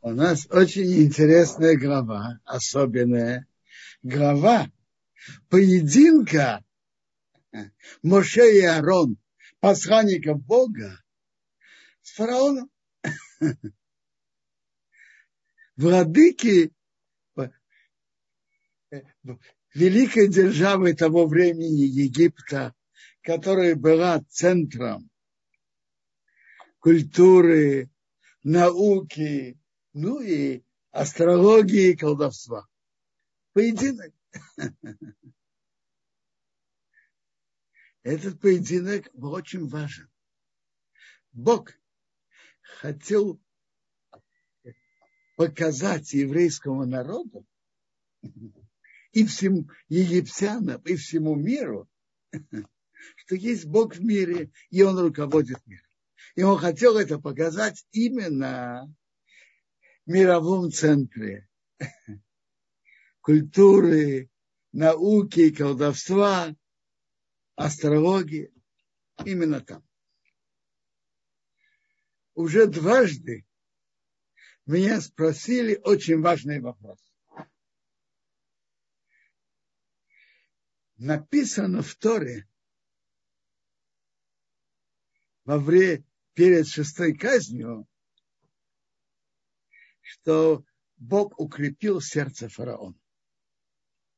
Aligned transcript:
У 0.00 0.10
нас 0.10 0.46
очень 0.50 1.02
интересная 1.02 1.76
глава, 1.76 2.38
особенная 2.44 3.48
глава 4.02 4.70
поединка 5.48 6.64
Моше 8.04 8.58
и 8.58 8.64
Арон, 8.64 9.16
посланников 9.58 10.40
Бога, 10.40 11.02
с 12.02 12.12
фараоном. 12.12 12.70
Владыки 15.76 16.72
великой 19.74 20.28
державы 20.28 20.94
того 20.94 21.26
времени 21.26 21.82
Египта, 21.82 22.72
которая 23.22 23.74
была 23.74 24.22
центром 24.28 25.10
культуры, 26.78 27.90
науки, 28.44 29.58
ну 29.92 30.20
и 30.20 30.62
астрологии 30.90 31.92
и 31.92 31.96
колдовства. 31.96 32.66
Поединок. 33.52 34.12
Этот 38.02 38.40
поединок 38.40 39.08
был 39.12 39.32
очень 39.32 39.66
важен. 39.68 40.08
Бог 41.32 41.72
хотел 42.62 43.40
показать 45.36 46.12
еврейскому 46.12 46.84
народу 46.86 47.46
и 49.12 49.24
всем 49.24 49.70
египтянам, 49.88 50.80
и 50.82 50.96
всему 50.96 51.34
миру, 51.34 51.88
что 53.16 53.34
есть 53.34 53.66
Бог 53.66 53.94
в 53.94 54.02
мире, 54.02 54.50
и 54.70 54.82
Он 54.82 54.98
руководит 54.98 55.64
миром. 55.66 55.86
И 56.34 56.42
Он 56.42 56.58
хотел 56.58 56.96
это 56.96 57.18
показать 57.18 57.84
именно 57.92 58.92
мировом 60.08 60.72
центре 60.72 61.46
культуры, 63.20 64.30
науки, 64.72 65.54
колдовства, 65.54 66.56
астрологии. 67.56 68.52
Именно 69.24 69.60
там. 69.60 69.86
Уже 72.34 72.66
дважды 72.66 73.44
меня 74.64 75.00
спросили 75.00 75.78
очень 75.82 76.20
важный 76.20 76.60
вопрос. 76.60 76.98
Написано 80.96 81.82
в 81.82 81.94
Торе 81.96 82.48
во 85.44 85.58
время 85.58 86.04
перед 86.32 86.66
шестой 86.66 87.16
казнью, 87.16 87.86
что 90.08 90.64
Бог 90.96 91.38
укрепил 91.38 92.00
сердце 92.00 92.48
фараона. 92.48 92.98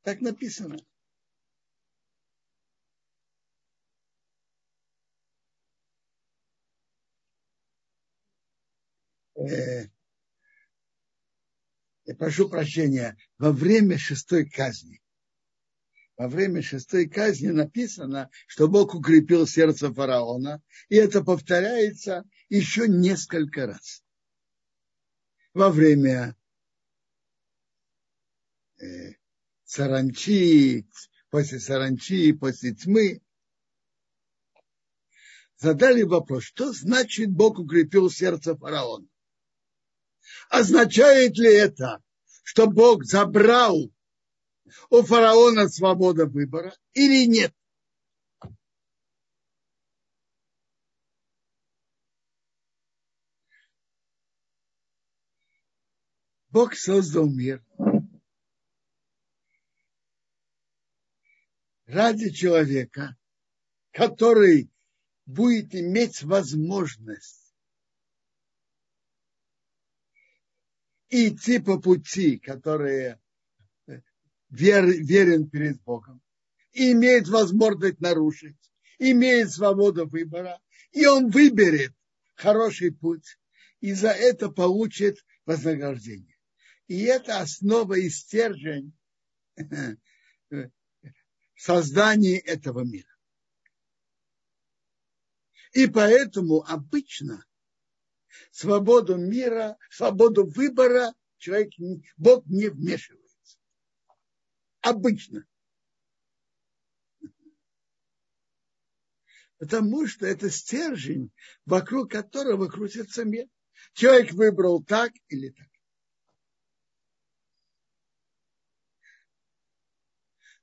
Так 0.03 0.21
написано. 0.21 0.79
Э, 9.37 9.89
я 12.05 12.15
прошу 12.15 12.49
прощения, 12.49 13.17
во 13.39 13.53
время 13.53 13.99
шестой 13.99 14.49
казни, 14.49 15.03
во 16.17 16.29
время 16.29 16.63
шестой 16.63 17.09
казни 17.09 17.49
написано, 17.49 18.31
что 18.47 18.69
Бог 18.69 18.95
укрепил 18.95 19.47
сердце 19.47 19.93
фараона, 19.93 20.63
и 20.89 20.97
это 20.97 21.25
повторяется 21.25 22.25
еще 22.49 22.87
несколько 22.87 23.67
раз. 23.67 24.05
Во 25.53 25.71
время 25.71 26.37
э, 28.79 29.15
саранчи, 29.65 30.87
после 31.29 31.59
саранчи, 31.59 32.33
после 32.33 32.75
тьмы, 32.75 33.21
задали 35.57 36.03
вопрос, 36.03 36.45
что 36.45 36.73
значит 36.73 37.31
Бог 37.31 37.59
укрепил 37.59 38.11
сердце 38.11 38.57
фараона? 38.57 39.09
Означает 40.49 41.37
ли 41.37 41.53
это, 41.53 42.03
что 42.45 42.69
Бог 42.69 43.05
забрал 43.05 43.91
у 44.89 45.03
фараона 45.03 45.69
свободу 45.69 46.29
выбора 46.29 46.77
или 46.93 47.27
нет? 47.27 47.53
Бог 56.51 56.75
создал 56.75 57.31
мир 57.31 57.65
ради 61.87 62.31
человека, 62.31 63.17
который 63.93 64.69
будет 65.27 65.75
иметь 65.75 66.23
возможность 66.23 67.55
идти 71.09 71.61
по 71.61 71.81
пути, 71.81 72.39
которые 72.39 73.21
вер, 74.49 74.87
верен 74.87 75.49
перед 75.49 75.81
Богом, 75.83 76.21
имеет 76.73 77.29
возможность 77.29 78.01
нарушить, 78.01 78.57
имеет 78.99 79.51
свободу 79.53 80.09
выбора, 80.09 80.61
и 80.93 81.07
он 81.07 81.31
выберет 81.31 81.93
хороший 82.35 82.93
путь, 82.93 83.39
и 83.81 83.93
за 83.93 84.11
это 84.11 84.51
получит 84.51 85.25
вознаграждение. 85.47 86.30
И 86.91 87.05
это 87.05 87.39
основа 87.39 87.95
и 87.95 88.11
стержень 88.11 88.93
создании 91.55 92.37
этого 92.37 92.81
мира. 92.81 93.17
И 95.73 95.87
поэтому 95.87 96.65
обычно 96.67 97.47
свободу 98.51 99.19
мира, 99.19 99.79
свободу 99.89 100.45
выбора 100.47 101.15
человек, 101.39 101.71
Бог 102.17 102.45
не 102.47 102.67
вмешивается. 102.67 103.59
Обычно. 104.81 105.47
Потому 109.59 110.09
что 110.09 110.27
это 110.27 110.51
стержень, 110.51 111.31
вокруг 111.67 112.11
которого 112.11 112.67
крутится 112.67 113.25
мир. 113.25 113.47
Человек 113.93 114.33
выбрал 114.33 114.83
так 114.83 115.13
или 115.29 115.51
так. 115.51 115.70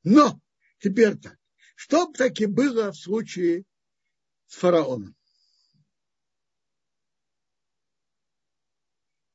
Но 0.09 0.39
Теперь 0.79 1.17
так. 1.17 1.37
Что 1.75 2.11
таки 2.11 2.45
было 2.45 2.91
в 2.91 2.97
случае 2.97 3.65
с 4.45 4.55
фараоном? 4.55 5.15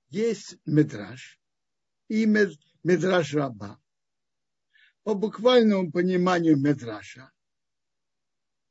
Есть 0.09 0.57
медраж 0.65 1.41
и 2.09 2.27
медраж 2.27 3.35
раба. 3.35 3.81
По 5.03 5.15
буквальному 5.15 5.91
пониманию 5.91 6.57
медраша 6.57 7.31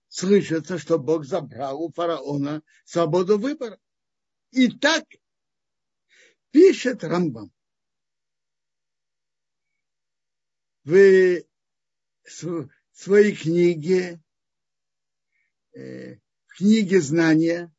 слышится, 0.07 0.77
что 0.79 0.97
Бог 0.97 1.25
забрал 1.25 1.81
у 1.81 1.91
фараона 1.91 2.63
свободу 2.83 3.37
выбора. 3.37 3.79
И 4.51 4.69
так 4.71 5.05
пишет 6.51 7.03
Рамбам. 7.03 7.51
Вы 10.83 11.47
своей 12.23 13.35
книге, 13.35 14.21
э, 15.73 16.15
в 16.45 16.57
книге 16.57 17.01
знания, 17.01 17.73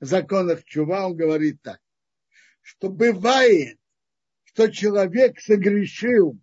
в 0.00 0.06
законах 0.06 0.64
Чува, 0.64 1.06
он 1.06 1.16
говорит 1.16 1.60
так, 1.62 1.80
что 2.60 2.88
бывает, 2.88 3.78
что 4.44 4.68
человек 4.68 5.40
согрешил 5.40 6.38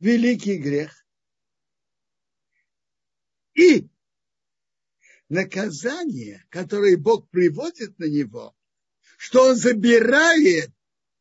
великий 0.00 0.58
грех, 0.58 1.04
и 3.54 3.88
наказание, 5.28 6.44
которое 6.50 6.96
Бог 6.96 7.30
приводит 7.30 7.98
на 7.98 8.04
него, 8.04 8.54
что 9.16 9.50
он 9.50 9.56
забирает 9.56 10.70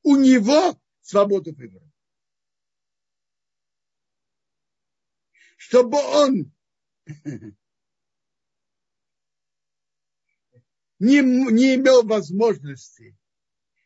у 0.01 0.17
него 0.17 0.79
свободу 1.01 1.53
выбора. 1.53 1.92
Чтобы 5.67 5.97
он 5.97 6.51
не, 10.99 11.21
не 11.21 11.75
имел 11.75 12.03
возможности 12.03 13.17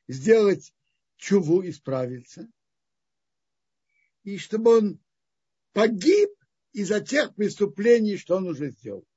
сделать 0.07 0.74
чуву, 1.18 1.68
исправиться, 1.69 2.50
и 4.24 4.39
чтобы 4.39 4.77
он 4.77 5.00
погиб 5.74 6.31
из-за 6.74 7.00
тех 7.00 7.35
преступлений, 7.35 8.18
что 8.18 8.38
он 8.38 8.47
уже 8.47 8.71
сделал. 8.71 9.07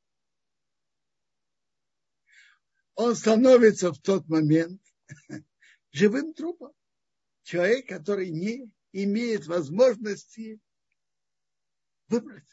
Он 2.94 3.16
становится 3.16 3.90
в 3.90 3.98
тот 4.00 4.28
момент 4.28 4.82
живым 5.92 6.34
трупом. 6.34 6.72
Человек, 7.42 7.88
который 7.88 8.28
не 8.28 8.70
имеет 8.92 9.46
возможности 9.46 10.60
выбрать. 12.10 12.44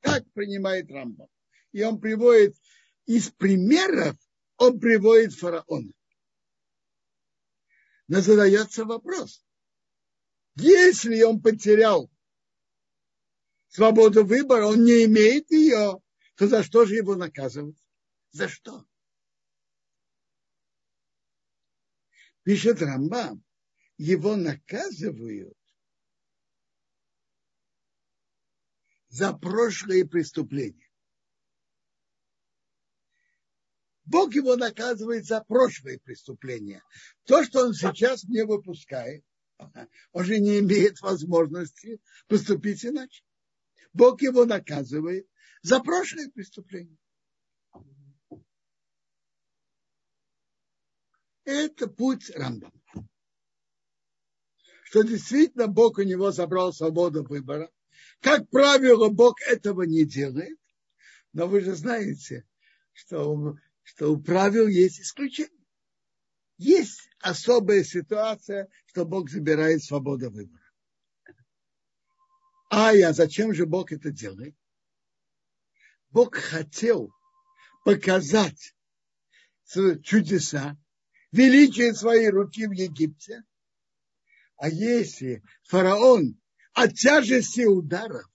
Так 0.00 0.24
принимает 0.32 0.90
Рамбам. 0.90 1.28
И 1.72 1.82
он 1.82 2.00
приводит 2.00 2.56
из 3.06 3.30
примеров, 3.30 4.16
он 4.56 4.80
приводит 4.80 5.34
фараона. 5.34 5.92
Но 8.08 8.20
задается 8.20 8.84
вопрос, 8.84 9.44
если 10.56 11.22
он 11.22 11.40
потерял 11.40 12.10
свободу 13.68 14.24
выбора, 14.24 14.66
он 14.66 14.84
не 14.84 15.04
имеет 15.04 15.50
ее, 15.50 16.00
то 16.36 16.46
за 16.46 16.62
что 16.62 16.84
же 16.84 16.94
его 16.96 17.16
наказывать? 17.16 17.82
За 18.30 18.48
что? 18.48 18.86
Пишет 22.42 22.82
Рамбам, 22.82 23.42
его 23.96 24.36
наказывают 24.36 25.56
за 29.14 29.32
прошлые 29.32 30.04
преступления. 30.04 30.90
Бог 34.04 34.34
его 34.34 34.56
наказывает 34.56 35.24
за 35.24 35.40
прошлые 35.40 36.00
преступления. 36.00 36.82
То, 37.22 37.44
что 37.44 37.60
он 37.60 37.74
сейчас 37.74 38.24
не 38.24 38.44
выпускает, 38.44 39.24
он 40.10 40.24
же 40.24 40.40
не 40.40 40.58
имеет 40.58 41.00
возможности 41.00 42.00
поступить 42.26 42.84
иначе. 42.84 43.22
Бог 43.92 44.20
его 44.20 44.46
наказывает 44.46 45.28
за 45.62 45.78
прошлые 45.78 46.32
преступления. 46.32 46.98
Это 51.44 51.86
путь 51.86 52.30
Рамбама. 52.30 52.72
Что 54.82 55.02
действительно 55.02 55.68
Бог 55.68 55.98
у 55.98 56.02
него 56.02 56.32
забрал 56.32 56.72
свободу 56.72 57.22
выбора. 57.22 57.70
Как 58.20 58.48
правило, 58.50 59.08
Бог 59.08 59.40
этого 59.42 59.82
не 59.82 60.04
делает. 60.04 60.58
Но 61.32 61.46
вы 61.46 61.60
же 61.60 61.74
знаете, 61.74 62.46
что, 62.92 63.56
что 63.82 64.12
у 64.12 64.20
правил 64.20 64.68
есть 64.68 65.00
исключение. 65.00 65.50
Есть 66.56 67.08
особая 67.20 67.82
ситуация, 67.82 68.68
что 68.86 69.04
Бог 69.04 69.28
забирает 69.28 69.82
свободу 69.82 70.30
выбора. 70.30 70.62
А 72.70 72.92
я 72.92 73.12
зачем 73.12 73.52
же 73.52 73.66
Бог 73.66 73.92
это 73.92 74.10
делает? 74.10 74.54
Бог 76.10 76.36
хотел 76.36 77.12
показать 77.84 78.74
чудеса, 80.02 80.76
величие 81.32 81.94
своей 81.94 82.30
руки 82.30 82.66
в 82.66 82.72
Египте. 82.72 83.42
А 84.56 84.68
если 84.68 85.42
фараон 85.64 86.40
от 86.74 86.94
тяжести 86.94 87.62
ударов 87.62 88.28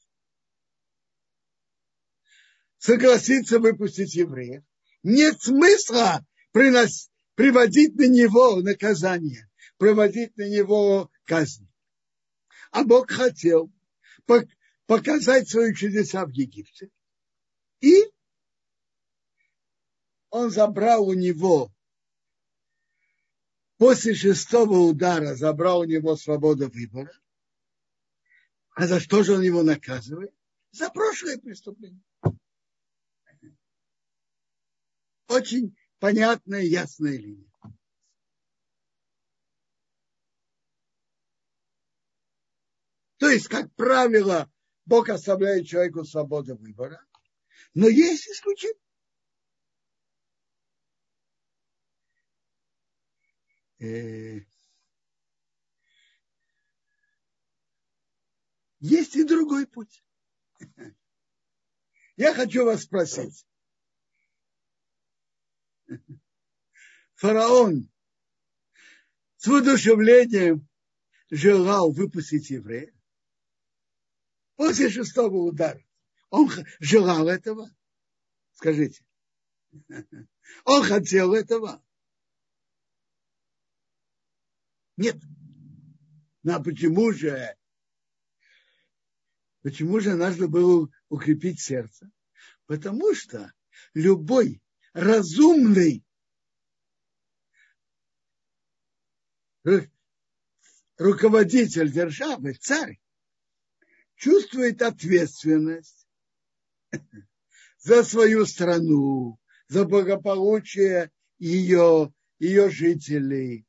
согласится 2.77 3.59
выпустить 3.59 4.15
евреев, 4.15 4.63
нет 5.03 5.41
смысла 5.41 6.25
приносить, 6.51 7.11
приводить 7.35 7.95
на 7.95 8.07
него 8.07 8.61
наказание, 8.61 9.49
проводить 9.77 10.35
на 10.37 10.49
него 10.49 11.11
казнь. 11.25 11.69
А 12.71 12.83
Бог 12.83 13.11
хотел 13.11 13.71
показать 14.85 15.49
свои 15.49 15.73
чудеса 15.73 16.25
в 16.25 16.31
Египте. 16.31 16.89
И 17.81 18.03
он 20.29 20.49
забрал 20.49 21.07
у 21.07 21.13
него 21.13 21.71
после 23.79 24.13
шестого 24.13 24.77
удара 24.79 25.35
забрал 25.35 25.79
у 25.79 25.85
него 25.85 26.15
свободу 26.15 26.69
выбора. 26.69 27.11
А 28.79 28.87
за 28.87 29.01
что 29.01 29.23
же 29.23 29.33
он 29.33 29.41
его 29.41 29.61
наказывает? 29.61 30.33
За 30.71 30.89
прошлое 30.89 31.37
преступление. 31.37 32.01
Очень 35.27 35.75
понятная, 35.99 36.61
ясная 36.61 37.17
линия. 37.17 37.51
То 43.17 43.27
есть, 43.27 43.49
как 43.49 43.69
правило, 43.75 44.49
Бог 44.85 45.09
оставляет 45.09 45.67
человеку 45.67 46.05
свободу 46.05 46.55
выбора, 46.55 47.05
но 47.73 47.89
есть 47.89 48.29
исключения. 48.29 48.79
Э, 53.79 54.39
есть 58.79 59.15
и 59.15 59.23
другой 59.23 59.67
путь. 59.67 60.03
Я 62.15 62.33
хочу 62.33 62.65
вас 62.65 62.83
спросить. 62.83 63.45
Фараон 67.15 67.89
с 69.37 69.47
воодушевлением 69.47 70.67
желал 71.29 71.91
выпустить 71.91 72.49
еврея. 72.49 72.93
После 74.55 74.89
шестого 74.89 75.37
удара 75.37 75.81
он 76.29 76.49
желал 76.79 77.27
этого? 77.27 77.69
Скажите. 78.53 79.03
Он 80.65 80.83
хотел 80.83 81.33
этого? 81.33 81.83
Нет. 84.97 85.15
Ну 86.43 86.53
а 86.53 86.59
почему 86.59 87.11
же? 87.11 87.55
Почему 89.61 89.99
же 89.99 90.15
нужно 90.15 90.47
было 90.47 90.89
укрепить 91.09 91.59
сердце? 91.59 92.09
Потому 92.65 93.13
что 93.13 93.51
любой 93.93 94.61
разумный 94.93 96.03
руководитель 100.97 101.91
державы, 101.91 102.53
царь, 102.53 102.99
чувствует 104.15 104.81
ответственность 104.81 106.07
за 107.79 108.03
свою 108.03 108.45
страну, 108.45 109.39
за 109.67 109.85
благополучие 109.85 111.11
ее, 111.37 112.13
ее 112.39 112.69
жителей, 112.69 113.65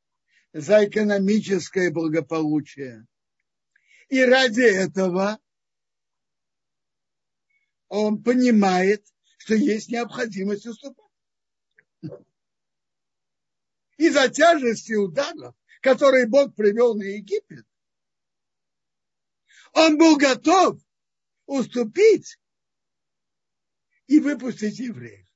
за 0.52 0.86
экономическое 0.86 1.90
благополучие. 1.90 3.06
И 4.08 4.24
ради 4.24 4.62
этого 4.62 5.38
он 7.90 8.22
понимает, 8.22 9.04
что 9.36 9.54
есть 9.54 9.90
необходимость 9.90 10.64
уступать. 10.64 11.04
Из-за 13.98 14.28
тяжести 14.30 14.94
ударов, 14.94 15.54
которые 15.82 16.26
Бог 16.26 16.54
привел 16.54 16.94
на 16.94 17.02
Египет, 17.02 17.66
он 19.72 19.98
был 19.98 20.16
готов 20.16 20.80
уступить 21.46 22.38
и 24.06 24.20
выпустить 24.20 24.78
евреев. 24.78 25.26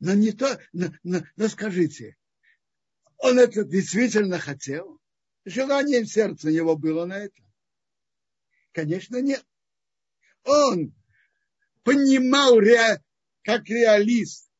Но 0.00 0.14
не 0.14 0.32
то, 0.32 0.60
но, 0.72 0.88
но, 1.04 1.22
но 1.36 1.48
скажите, 1.48 2.16
он 3.18 3.38
это 3.38 3.64
действительно 3.64 4.38
хотел? 4.38 5.00
Желание 5.44 6.02
в 6.02 6.06
сердце 6.06 6.50
его 6.50 6.76
было 6.76 7.04
на 7.04 7.18
это? 7.18 7.42
Конечно, 8.72 9.20
нет. 9.20 9.44
Он 10.44 10.94
понимал, 11.82 12.58
как 13.42 13.68
реалист, 13.68 14.50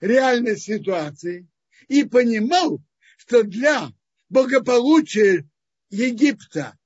реальность 0.00 0.64
ситуации 0.64 1.48
и 1.88 2.04
понимал, 2.04 2.82
что 3.18 3.42
для 3.42 3.92
благополучия 4.30 5.48
Египта 5.90 6.78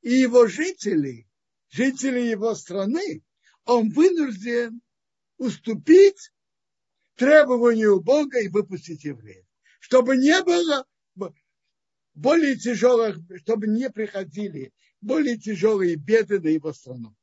и 0.00 0.14
его 0.14 0.46
жителей, 0.46 1.28
жителей 1.68 2.30
его 2.30 2.54
страны, 2.54 3.22
он 3.64 3.90
вынужден 3.90 4.80
уступить 5.36 6.32
требованию 7.16 8.00
Бога 8.00 8.40
и 8.40 8.48
выпустить 8.48 9.04
евреев. 9.04 9.46
Чтобы 9.80 10.16
не 10.16 10.42
было 10.42 10.86
более 12.14 12.56
тяжелых, 12.56 13.18
чтобы 13.40 13.66
не 13.66 13.90
приходили 13.90 14.72
более 15.00 15.36
тяжелые 15.36 15.96
беды 15.96 16.40
на 16.40 16.48
его 16.48 16.72
страну. 16.72 17.14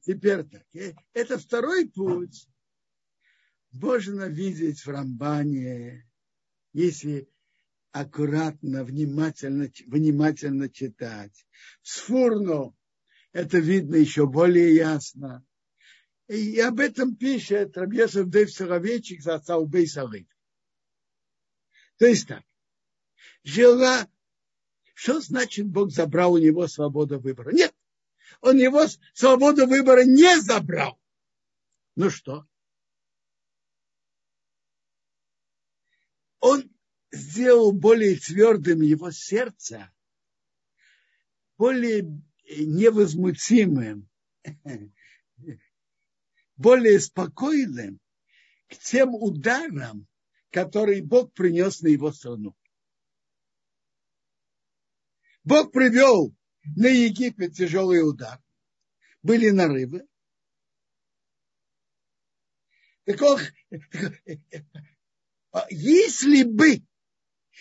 Теперь 0.00 0.44
так. 0.44 0.64
Э, 0.74 0.94
это 1.12 1.38
второй 1.38 1.90
путь. 1.90 2.48
Можно 3.72 4.24
видеть 4.24 4.80
в 4.80 4.88
Рамбане, 4.88 6.08
если 6.72 7.28
аккуратно, 7.92 8.84
внимательно, 8.84 9.70
внимательно 9.86 10.70
читать. 10.70 11.46
Сфурно 11.82 12.74
это 13.32 13.58
видно 13.58 13.96
еще 13.96 14.26
более 14.26 14.74
ясно. 14.74 15.44
И 16.28 16.60
об 16.60 16.78
этом 16.78 17.16
пишет 17.16 17.76
Рабьесов 17.76 18.28
Дэйв 18.28 18.52
Сыровечик 18.52 19.22
за 19.22 19.36
отца 19.36 19.56
Убей 19.56 19.86
Савы. 19.86 20.28
То 21.96 22.06
есть 22.06 22.28
так. 22.28 22.44
Жила, 23.42 24.06
что 24.94 25.20
значит 25.20 25.66
Бог 25.66 25.90
забрал 25.90 26.34
у 26.34 26.38
него 26.38 26.68
свободу 26.68 27.18
выбора? 27.18 27.52
Нет, 27.52 27.74
он 28.42 28.58
его 28.58 28.86
свободу 29.14 29.66
выбора 29.66 30.04
не 30.04 30.38
забрал. 30.40 31.00
Ну 31.96 32.10
что? 32.10 32.46
Он 36.40 36.70
сделал 37.10 37.72
более 37.72 38.16
твердым 38.16 38.82
его 38.82 39.10
сердце, 39.10 39.90
более 41.56 42.22
невозмутимым, 42.44 44.08
более 46.58 47.00
спокойным 47.00 48.00
к 48.68 48.76
тем 48.76 49.14
ударам, 49.14 50.06
которые 50.50 51.02
Бог 51.02 51.32
принес 51.32 51.80
на 51.80 51.88
его 51.88 52.12
страну. 52.12 52.54
Бог 55.44 55.72
привел 55.72 56.34
на 56.76 56.88
Египет 56.88 57.54
тяжелый 57.54 58.06
удар. 58.06 58.42
Были 59.22 59.50
нарывы. 59.50 60.06
Так 63.04 63.22
он, 63.22 63.40
если 65.70 66.42
бы 66.42 66.82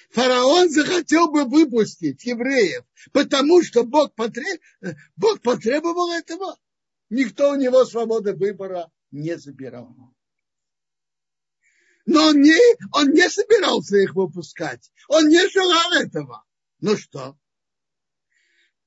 фараон 0.10 0.70
захотел 0.70 1.32
бы 1.32 1.46
выпустить 1.46 2.26
евреев, 2.26 2.84
потому 3.14 3.64
что 3.64 3.86
Бог, 3.86 4.14
потреб... 4.16 4.62
Бог 5.16 5.42
потребовал 5.42 6.12
этого, 6.12 6.60
никто 7.10 7.52
у 7.52 7.56
него 7.56 7.86
свободы 7.86 8.34
выбора 8.34 8.92
не 9.12 9.38
забирал. 9.38 9.96
Но 12.06 12.28
он 12.28 12.42
не, 12.42 12.58
он 12.94 13.12
не 13.12 13.30
собирался 13.30 13.98
их 13.98 14.16
выпускать. 14.16 14.92
Он 15.10 15.28
не 15.28 15.48
желал 15.50 15.94
этого. 15.94 16.46
Ну 16.80 16.96
что? 16.96 17.38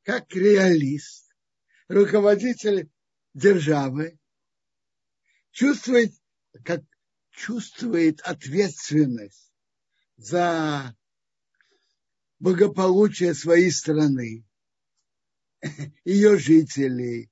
Как 0.02 0.34
реалист, 0.34 1.30
руководитель 1.88 2.90
державы, 3.34 4.18
чувствует, 5.52 6.14
как 6.64 6.80
чувствует 7.30 8.20
ответственность 8.22 9.52
за 10.16 10.96
благополучие 12.38 13.34
своей 13.34 13.70
страны, 13.70 14.46
ее 16.04 16.38
жителей, 16.38 17.29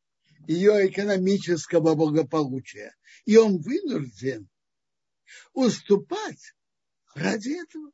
ее 0.49 0.89
экономического 0.89 1.95
благополучия. 1.95 2.97
И 3.27 3.37
он 3.37 3.59
вынужден 3.61 4.49
уступать 5.53 6.55
ради 7.15 7.63
этого. 7.63 7.93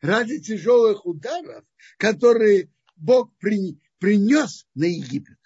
Ради 0.00 0.40
тяжелых 0.40 1.04
ударов, 1.04 1.64
которые 1.98 2.70
Бог 2.96 3.34
принес 3.38 4.66
на 4.74 4.84
Египет. 4.84 5.38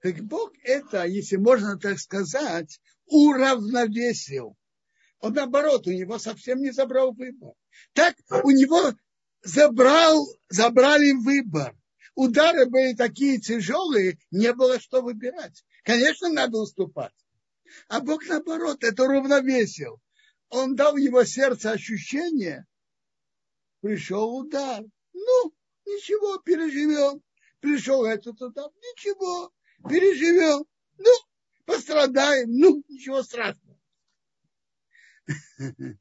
Так 0.00 0.20
Бог 0.24 0.52
это, 0.62 1.04
если 1.06 1.36
можно 1.36 1.76
так 1.78 1.98
сказать, 1.98 2.80
уравновесил. 3.06 4.56
Он 5.20 5.32
наоборот, 5.32 5.88
у 5.88 5.90
него 5.90 6.18
совсем 6.18 6.60
не 6.60 6.70
забрал 6.70 7.12
выбор. 7.12 7.54
Так 7.94 8.16
у 8.44 8.50
него 8.50 8.94
забрал, 9.42 10.24
забрали 10.48 11.12
выбор. 11.12 11.77
Удары 12.18 12.66
были 12.66 12.94
такие 12.94 13.38
тяжелые, 13.38 14.18
не 14.32 14.52
было 14.52 14.80
что 14.80 15.02
выбирать. 15.02 15.64
Конечно, 15.84 16.28
надо 16.28 16.58
уступать. 16.58 17.14
А 17.86 18.00
Бог 18.00 18.26
наоборот, 18.26 18.82
это 18.82 19.04
уравновесил. 19.04 20.00
Он 20.48 20.74
дал 20.74 20.96
его 20.96 21.22
сердце 21.22 21.70
ощущение, 21.70 22.66
пришел 23.82 24.36
удар. 24.36 24.82
Ну, 25.12 25.54
ничего, 25.86 26.38
переживем. 26.38 27.22
Пришел 27.60 28.04
этот 28.04 28.42
удар, 28.42 28.68
ничего, 28.68 29.52
переживем. 29.88 30.66
Ну, 30.98 31.10
пострадаем, 31.66 32.50
ну, 32.50 32.82
ничего 32.88 33.22
страшного. 33.22 33.78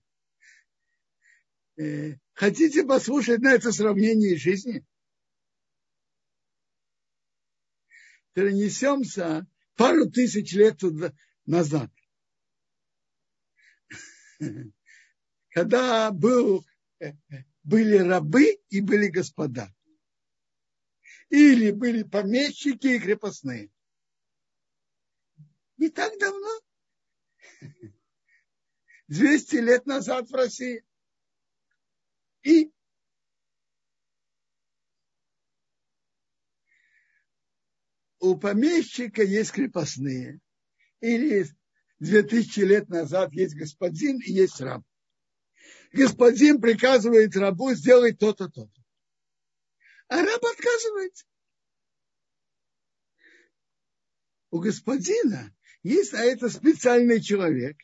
Э, 1.79 2.15
хотите 2.33 2.83
послушать 2.83 3.41
на 3.41 3.53
это 3.53 3.71
сравнение 3.71 4.35
жизни? 4.35 4.83
Перенесемся 8.37 9.47
пару 9.75 10.11
тысяч 10.11 10.53
лет 10.53 10.79
назад. 11.47 11.91
Когда 15.49 16.11
был, 16.11 16.63
э, 16.99 17.13
были 17.63 17.97
рабы 17.97 18.59
и 18.69 18.81
были 18.81 19.07
господа. 19.07 19.73
Или 21.29 21.71
были 21.71 22.03
помещики 22.03 22.85
и 22.85 22.99
крепостные 22.99 23.71
не 25.77 25.89
так 25.89 26.15
давно. 26.19 26.61
200 29.07 29.55
лет 29.55 29.87
назад 29.87 30.29
в 30.29 30.35
России. 30.35 30.85
И 32.43 32.71
у 38.19 38.37
помещика 38.37 39.23
есть 39.23 39.51
крепостные. 39.51 40.39
Или 40.99 41.47
2000 41.99 42.59
лет 42.61 42.89
назад 42.89 43.33
есть 43.33 43.55
господин 43.55 44.19
и 44.19 44.31
есть 44.31 44.59
раб. 44.61 44.83
Господин 45.93 46.59
приказывает 46.59 47.35
рабу 47.35 47.73
сделать 47.73 48.19
то-то, 48.19 48.49
то-то. 48.49 48.81
А 50.07 50.21
раб 50.21 50.43
отказывается. 50.43 51.25
У 54.49 54.59
господина 54.59 55.53
есть 55.83 56.13
а 56.13 56.23
это 56.23 56.49
специальный 56.49 57.21
человек, 57.21 57.77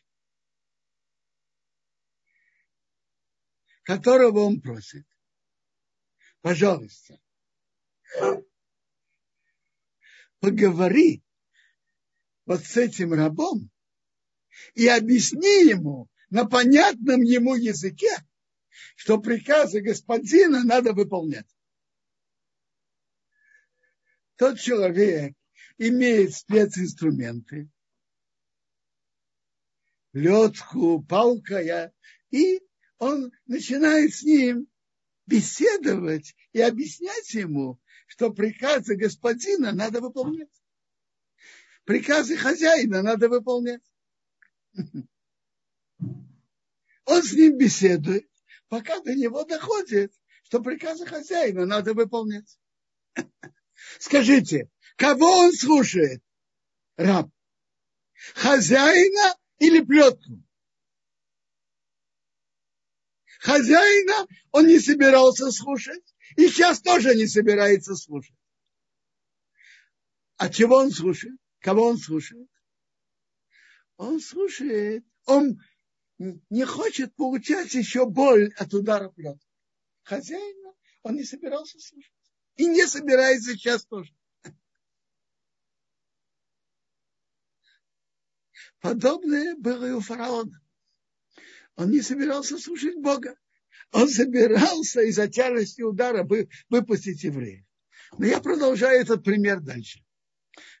которого 3.82 4.40
он 4.40 4.60
просит. 4.60 5.06
Пожалуйста, 6.40 7.18
поговори 10.44 11.22
вот 12.44 12.62
с 12.64 12.76
этим 12.76 13.14
рабом 13.14 13.70
и 14.74 14.86
объясни 14.88 15.70
ему 15.70 16.08
на 16.28 16.44
понятном 16.44 17.22
ему 17.22 17.54
языке, 17.54 18.14
что 18.94 19.18
приказы 19.18 19.80
господина 19.80 20.62
надо 20.62 20.92
выполнять. 20.92 21.46
Тот 24.36 24.60
человек 24.60 25.34
имеет 25.78 26.34
специнструменты, 26.34 27.70
ледку, 30.12 31.02
палка, 31.02 31.90
и 32.30 32.60
он 32.98 33.32
начинает 33.46 34.14
с 34.14 34.22
ним 34.22 34.68
беседовать 35.24 36.36
и 36.52 36.60
объяснять 36.60 37.32
ему, 37.32 37.80
что 38.06 38.30
приказы 38.30 38.96
господина 38.96 39.72
надо 39.72 40.00
выполнять. 40.00 40.50
Приказы 41.84 42.36
хозяина 42.36 43.02
надо 43.02 43.28
выполнять. 43.28 43.82
Он 47.04 47.22
с 47.22 47.32
ним 47.32 47.58
беседует, 47.58 48.28
пока 48.68 49.00
до 49.00 49.14
него 49.14 49.44
доходит, 49.44 50.12
что 50.44 50.60
приказы 50.60 51.04
хозяина 51.06 51.66
надо 51.66 51.92
выполнять. 51.92 52.58
Скажите, 53.98 54.70
кого 54.96 55.26
он 55.26 55.52
слушает? 55.52 56.22
Раб. 56.96 57.28
Хозяина 58.34 59.36
или 59.58 59.80
плетку. 59.80 60.42
Хозяина 63.40 64.26
он 64.52 64.66
не 64.66 64.78
собирался 64.78 65.50
слушать, 65.50 66.13
и 66.36 66.48
сейчас 66.48 66.80
тоже 66.80 67.14
не 67.14 67.26
собирается 67.26 67.94
слушать. 67.94 68.36
А 70.36 70.48
чего 70.48 70.76
он 70.76 70.90
слушает? 70.90 71.38
Кого 71.60 71.86
он 71.86 71.98
слушает? 71.98 72.48
Он 73.96 74.20
слушает, 74.20 75.04
он 75.26 75.60
не 76.18 76.64
хочет 76.64 77.14
получать 77.14 77.72
еще 77.74 78.06
боль 78.06 78.52
от 78.56 78.74
удара 78.74 79.08
плетки. 79.08 79.46
Хозяина 80.02 80.74
он 81.02 81.16
не 81.16 81.24
собирался 81.24 81.78
слушать. 81.78 82.12
И 82.56 82.66
не 82.66 82.86
собирается 82.86 83.52
сейчас 83.52 83.84
тоже. 83.86 84.14
Подобное 88.80 89.56
было 89.56 89.86
и 89.86 89.92
у 89.92 90.00
фараона. 90.00 90.60
Он 91.76 91.90
не 91.90 92.00
собирался 92.00 92.58
слушать 92.58 92.96
Бога. 92.96 93.36
Он 93.92 94.08
собирался 94.08 95.02
из-за 95.02 95.28
тяжести 95.28 95.82
удара 95.82 96.26
выпустить 96.68 97.22
евреев. 97.22 97.64
Но 98.18 98.26
я 98.26 98.40
продолжаю 98.40 99.00
этот 99.00 99.24
пример 99.24 99.60
дальше. 99.60 100.04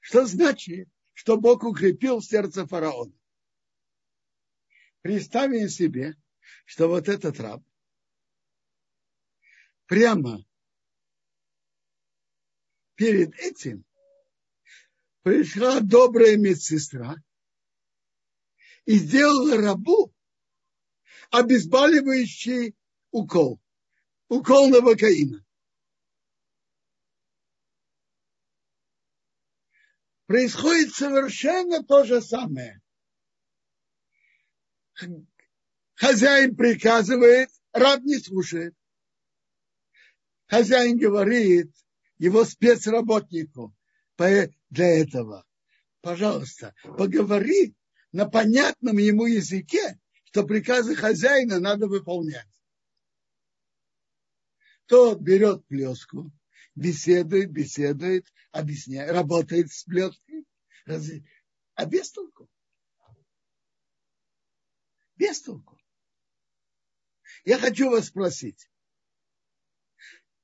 Что 0.00 0.26
значит, 0.26 0.88
что 1.12 1.36
Бог 1.36 1.64
укрепил 1.64 2.20
сердце 2.20 2.66
фараона? 2.66 3.12
Представим 5.02 5.68
себе, 5.68 6.16
что 6.64 6.88
вот 6.88 7.08
этот 7.08 7.38
раб 7.40 7.62
прямо 9.86 10.44
перед 12.94 13.34
этим 13.38 13.84
пришла 15.22 15.80
добрая 15.80 16.36
медсестра 16.36 17.16
и 18.86 18.96
сделала 18.96 19.56
рабу 19.56 20.14
обезболивающий 21.30 22.74
укол, 23.14 23.60
укол 24.28 24.68
новокаина. 24.68 25.44
Происходит 30.26 30.92
совершенно 30.94 31.84
то 31.84 32.02
же 32.04 32.20
самое. 32.20 32.80
Хозяин 35.94 36.56
приказывает, 36.56 37.50
раб 37.72 38.02
не 38.02 38.18
слушает. 38.18 38.74
Хозяин 40.46 40.98
говорит 40.98 41.72
его 42.18 42.44
спецработнику 42.44 43.76
для 44.16 45.02
этого. 45.02 45.46
Пожалуйста, 46.00 46.74
поговори 46.82 47.76
на 48.10 48.28
понятном 48.28 48.98
ему 48.98 49.26
языке, 49.26 50.00
что 50.24 50.42
приказы 50.42 50.96
хозяина 50.96 51.60
надо 51.60 51.86
выполнять. 51.86 52.53
Тот 54.86 55.20
берет 55.20 55.66
плеску, 55.66 56.30
беседует, 56.74 57.50
беседует, 57.50 58.32
объясняет, 58.52 59.10
работает 59.10 59.72
с 59.72 59.84
плеткой, 59.84 60.46
а 60.86 61.86
без 61.86 62.10
толку. 62.10 62.48
Без 65.16 65.40
толку. 65.40 65.78
Я 67.44 67.58
хочу 67.58 67.90
вас 67.90 68.06
спросить. 68.06 68.70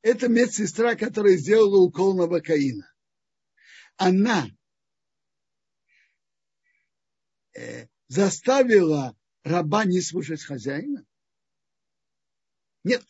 Это 0.03 0.29
медсестра, 0.29 0.95
которая 0.95 1.37
сделала 1.37 1.79
укол 1.81 2.17
новокаина. 2.17 2.91
Она 3.97 4.47
э, 7.53 7.87
заставила 8.09 9.15
раба 9.43 9.85
не 9.85 10.01
слушать 10.01 10.43
хозяина? 10.43 11.07
Нет. 12.83 13.05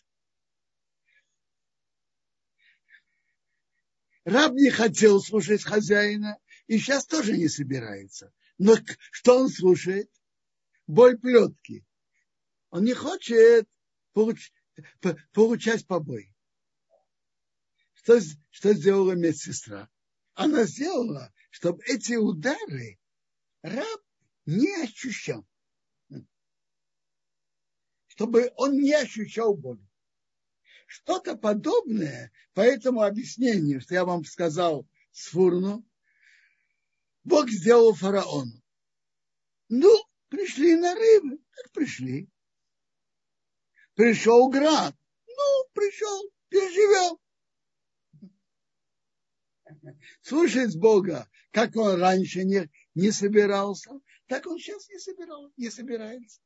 Раб 4.30 4.52
не 4.52 4.70
хотел 4.70 5.20
слушать 5.20 5.64
хозяина 5.64 6.38
и 6.68 6.78
сейчас 6.78 7.04
тоже 7.04 7.36
не 7.36 7.48
собирается. 7.48 8.32
Но 8.58 8.76
что 9.10 9.40
он 9.40 9.48
слушает? 9.48 10.08
Боль 10.86 11.18
плетки. 11.18 11.84
Он 12.70 12.84
не 12.84 12.94
хочет 12.94 13.68
получ, 14.12 14.52
получать 15.32 15.84
побои. 15.84 16.32
Что, 17.94 18.20
что 18.50 18.72
сделала 18.72 19.16
медсестра? 19.16 19.90
Она 20.34 20.62
сделала, 20.62 21.34
чтобы 21.50 21.82
эти 21.86 22.12
удары 22.12 23.00
раб 23.62 24.00
не 24.46 24.72
ощущал. 24.84 25.44
Чтобы 28.06 28.52
он 28.54 28.78
не 28.78 28.92
ощущал 28.92 29.56
боли. 29.56 29.89
Что-то 30.90 31.36
подобное 31.36 32.32
по 32.52 32.62
этому 32.62 33.02
объяснению, 33.02 33.80
что 33.80 33.94
я 33.94 34.04
вам 34.04 34.24
сказал 34.24 34.88
с 35.12 35.28
Фурну, 35.28 35.86
Бог 37.22 37.48
сделал 37.48 37.94
фараону. 37.94 38.60
Ну, 39.68 39.96
пришли 40.30 40.74
на 40.74 40.92
рыбы, 40.96 41.38
так 41.54 41.70
пришли. 41.70 42.28
Пришел 43.94 44.50
град, 44.50 44.96
ну, 45.28 45.70
пришел, 45.74 46.32
переживел. 46.48 47.20
Слушать 50.22 50.76
Бога, 50.76 51.30
как 51.52 51.76
он 51.76 52.00
раньше 52.00 52.42
не, 52.42 52.68
не 52.96 53.12
собирался, 53.12 53.92
так 54.26 54.44
он 54.48 54.58
сейчас 54.58 54.88
не, 54.88 54.98
собирал, 54.98 55.52
не 55.56 55.70
собирается. 55.70 56.40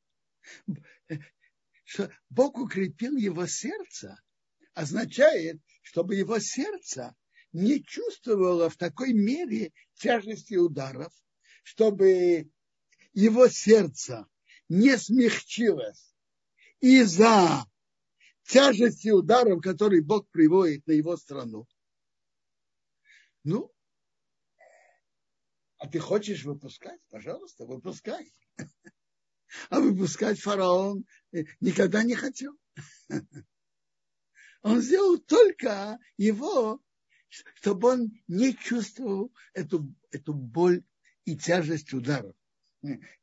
Что 1.85 2.11
Бог 2.28 2.59
укрепил 2.59 3.16
его 3.16 3.46
сердце, 3.46 4.18
означает, 4.74 5.60
чтобы 5.82 6.16
его 6.16 6.38
сердце 6.38 7.14
не 7.52 7.82
чувствовало 7.82 8.68
в 8.68 8.76
такой 8.76 9.12
мере 9.12 9.72
тяжести 9.94 10.54
ударов, 10.54 11.12
чтобы 11.62 12.50
его 13.12 13.48
сердце 13.48 14.26
не 14.68 14.98
смягчилось 14.98 16.14
из-за 16.80 17.64
тяжести 18.42 19.10
ударов, 19.10 19.62
которые 19.62 20.02
Бог 20.02 20.28
приводит 20.30 20.87
на 20.87 20.92
его 20.92 21.16
страну. 21.16 21.66
Ну, 23.44 23.72
а 25.78 25.88
ты 25.88 25.98
хочешь 25.98 26.44
выпускать? 26.44 27.00
Пожалуйста, 27.10 27.64
выпускай. 27.66 28.32
А 29.70 29.78
выпускать 29.78 30.40
фараон 30.40 31.04
никогда 31.60 32.02
не 32.02 32.16
хотел. 32.16 32.58
Он 34.64 34.81
сделал 34.81 35.18
только 35.18 35.98
его, 36.16 36.83
чтобы 37.29 37.88
он 37.88 38.12
не 38.27 38.57
чувствовал 38.57 39.31
эту, 39.53 39.94
эту 40.11 40.33
боль 40.33 40.83
и 41.27 41.37
тяжесть 41.37 41.92
ударов. 41.92 42.35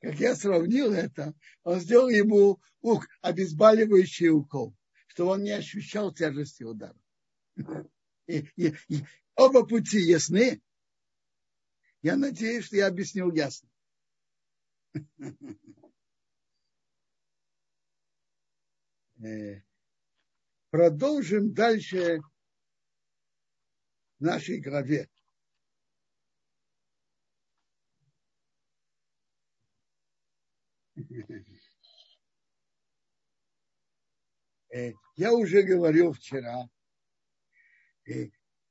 Как 0.02 0.20
я 0.20 0.36
сравнил 0.36 0.94
это, 0.94 1.34
он 1.64 1.80
сделал 1.80 2.10
ему 2.10 2.62
ук, 2.82 3.08
обезболивающий 3.22 4.30
укол, 4.30 4.76
чтобы 5.08 5.32
он 5.32 5.44
не 5.44 5.50
ощущал 5.52 6.14
тяжести 6.14 6.62
ударов. 6.62 7.02
И, 8.28 8.48
и, 8.56 8.76
и 8.88 9.04
оба 9.36 9.66
пути 9.66 10.00
ясны. 10.00 10.62
Я 12.04 12.18
надеюсь, 12.18 12.66
что 12.66 12.76
я 12.76 12.86
объяснил 12.86 13.32
ясно. 13.32 13.68
Продолжим 20.72 21.54
дальше 21.54 22.22
в 24.20 24.24
нашей 24.24 24.62
главе. 24.62 25.10
Я 35.18 35.34
уже 35.34 35.62
говорил 35.64 36.14
вчера, 36.14 36.70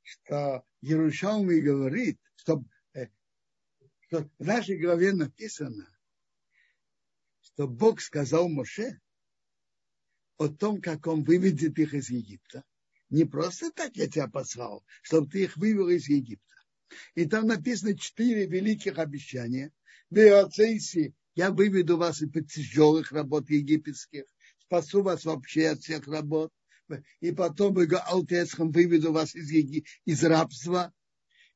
что 0.00 0.64
Ярушалми 0.80 1.60
говорит, 1.60 2.18
что, 2.36 2.64
что 4.06 4.30
в 4.38 4.42
нашей 4.42 4.78
главе 4.78 5.12
написано, 5.12 5.86
что 7.42 7.68
Бог 7.68 8.00
сказал 8.00 8.48
Моше, 8.48 8.98
о 10.40 10.48
том, 10.48 10.80
как 10.80 11.06
он 11.06 11.22
выведет 11.22 11.78
их 11.78 11.92
из 11.92 12.08
Египта. 12.08 12.64
Не 13.10 13.26
просто 13.26 13.70
так 13.72 13.94
я 13.96 14.08
тебя 14.08 14.26
послал, 14.26 14.82
чтобы 15.02 15.30
ты 15.30 15.42
их 15.42 15.58
вывел 15.58 15.90
из 15.90 16.08
Египта. 16.08 16.54
И 17.14 17.26
там 17.26 17.46
написано 17.46 17.94
четыре 17.94 18.46
великих 18.46 18.96
обещания. 18.98 19.70
Беоцейси, 20.08 21.14
я 21.34 21.50
выведу 21.50 21.98
вас 21.98 22.22
из 22.22 22.30
тяжелых 22.30 23.12
работ 23.12 23.50
египетских, 23.50 24.24
спасу 24.56 25.02
вас 25.02 25.26
вообще 25.26 25.68
от 25.68 25.80
всех 25.80 26.08
работ. 26.08 26.50
И 27.20 27.32
потом 27.32 27.76
Алтецхам 28.06 28.72
выведу 28.72 29.12
вас 29.12 29.34
из, 29.34 29.50
из 30.06 30.24
рабства. 30.24 30.90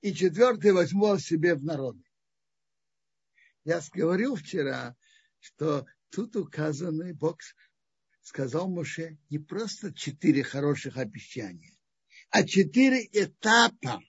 И 0.03 0.13
четвертый 0.13 0.73
возьму 0.73 1.07
вас 1.07 1.23
себе 1.23 1.55
в 1.55 1.65
народы. 1.65 2.05
Я 3.65 3.81
говорил 3.95 4.37
вчера, 4.37 4.95
что 5.41 5.87
тут 6.11 6.37
указаны 6.37 7.15
Бог 7.15 7.39
сказал 8.25 8.69
Моше, 8.69 9.19
не 9.29 9.39
просто 9.39 9.93
четыре 9.93 10.43
хороших 10.43 10.97
обещания, 10.97 11.77
а 12.31 12.43
четыре 12.43 13.07
этапа 13.13 14.03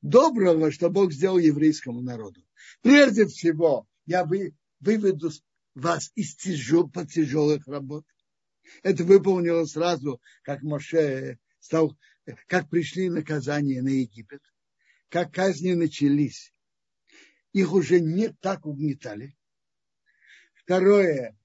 доброго, 0.00 0.72
что 0.72 0.88
Бог 0.88 1.12
сделал 1.12 1.38
еврейскому 1.38 2.00
народу. 2.00 2.42
Прежде 2.80 3.26
всего, 3.26 3.86
я 4.06 4.24
вы, 4.24 4.56
выведу 4.80 5.30
вас 5.74 6.10
из 6.14 6.34
тяжел, 6.36 6.90
тяжелых 6.90 7.68
работ. 7.68 8.06
Это 8.82 9.04
выполнилось 9.04 9.72
сразу, 9.72 10.20
как 10.42 10.62
Моше 10.62 11.38
стал, 11.60 11.96
как 12.46 12.70
пришли 12.70 13.10
наказания 13.10 13.82
на 13.82 13.90
Египет, 13.90 14.42
как 15.10 15.32
казни 15.32 15.74
начались. 15.74 16.54
Их 17.52 17.72
уже 17.72 18.00
не 18.00 18.30
так 18.40 18.64
угнетали. 18.64 19.36
Второе, 20.54 21.38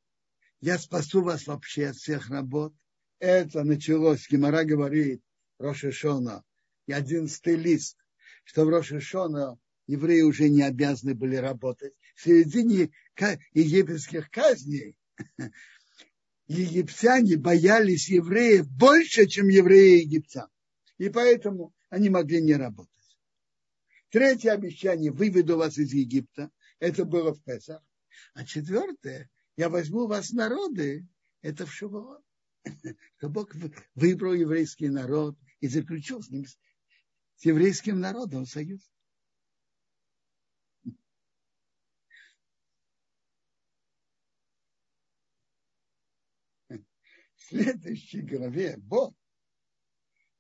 я 0.64 0.80
спасу 0.80 1.22
вас 1.22 1.46
вообще 1.46 1.88
от 1.88 1.98
всех 1.98 2.30
работ. 2.30 2.74
Это 3.20 3.66
началось, 3.66 4.30
Гимара 4.30 4.64
говорит, 4.64 5.22
Рошишона, 5.60 6.42
и 6.88 6.94
одиннадцатый 6.94 7.58
лист, 7.58 7.98
что 8.46 8.64
в 8.64 8.70
Рошишона 8.70 9.60
евреи 9.88 10.22
уже 10.22 10.48
не 10.48 10.62
обязаны 10.62 11.16
были 11.16 11.36
работать. 11.36 11.94
В 12.16 12.24
середине 12.24 12.92
египетских 13.52 14.30
казней 14.30 14.96
египтяне 16.48 17.36
боялись 17.36 18.08
евреев 18.08 18.66
больше, 18.70 19.28
чем 19.28 19.50
евреи 19.50 20.04
египтян. 20.04 20.48
И 20.98 21.10
поэтому 21.10 21.74
они 21.90 22.10
могли 22.10 22.42
не 22.42 22.54
работать. 22.54 22.90
Третье 24.12 24.52
обещание– 24.52 25.12
выведу 25.12 25.58
вас 25.58 25.78
из 25.78 25.92
Египта. 25.92 26.52
Это 26.80 27.04
было 27.04 27.34
в 27.34 27.44
Песах. 27.44 27.84
А 28.34 28.46
четвертое– 28.46 29.30
я 29.56 29.70
возьму 29.70 30.08
вас 30.08 30.32
народы. 30.32 31.08
Это 31.42 31.66
в 31.66 31.74
Шавуот. 31.74 32.24
Что 33.18 33.30
Бог 33.30 33.54
выбрал 33.96 34.34
еврейский 34.34 34.90
народ 34.90 35.38
и 35.60 35.68
заключил 35.68 36.22
с 36.22 36.30
ним, 36.30 36.46
с 36.46 37.46
еврейским 37.46 38.00
народом 38.00 38.46
союз. 38.46 38.90
В 46.70 46.78
следующей 47.48 48.22
главе 48.22 48.78
Бог 48.78 49.14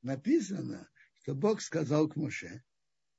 написано, 0.01 0.89
что 1.21 1.35
Бог 1.35 1.61
сказал 1.61 2.07
к 2.07 2.15
Моше, 2.15 2.63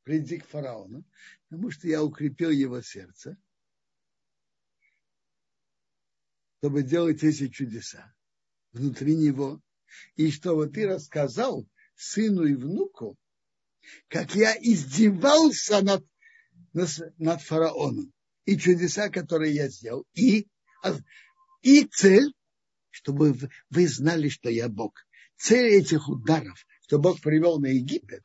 приди 0.03 0.39
к 0.39 0.47
фараону, 0.47 1.05
потому 1.49 1.71
что 1.71 1.87
я 1.87 2.03
укрепил 2.03 2.51
его 2.51 2.81
сердце, 2.81 3.37
чтобы 6.65 6.83
делать 6.83 7.23
эти 7.23 7.49
чудеса 7.49 8.11
внутри 8.73 9.17
него, 9.17 9.61
и 10.17 10.31
чтобы 10.31 10.67
ты 10.67 10.87
рассказал 10.87 11.69
сыну 11.95 12.45
и 12.45 12.55
внуку, 12.55 13.19
как 14.09 14.35
я 14.35 14.57
издевался 14.59 15.83
над, 15.83 16.07
над 17.19 17.43
фараоном, 17.43 18.11
и 18.47 18.57
чудеса, 18.57 19.11
которые 19.11 19.55
я 19.55 19.69
сделал, 19.69 20.07
и, 20.15 20.49
и 21.61 21.85
цель, 21.85 22.33
чтобы 22.89 23.39
вы 23.69 23.87
знали, 23.87 24.31
что 24.31 24.49
я 24.49 24.71
Бог. 24.71 24.95
Цель 25.37 25.67
этих 25.67 26.09
ударов, 26.09 26.65
что 26.81 26.99
Бог 26.99 27.21
привел 27.21 27.59
на 27.59 27.67
Египет, 27.67 28.23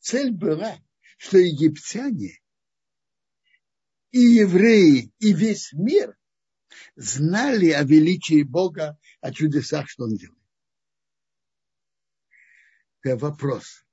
цель 0.00 0.32
была, 0.32 0.82
что 1.16 1.38
египтяне 1.38 2.40
и 4.10 4.18
евреи, 4.18 5.12
и 5.20 5.32
весь 5.32 5.72
мир 5.72 6.18
знали 6.96 7.70
о 7.70 7.82
величии 7.84 8.42
Бога, 8.42 8.98
о 9.20 9.32
чудесах, 9.32 9.88
что 9.88 10.04
Он 10.04 10.16
делает. 10.16 10.38
Вопрос. 13.04 13.86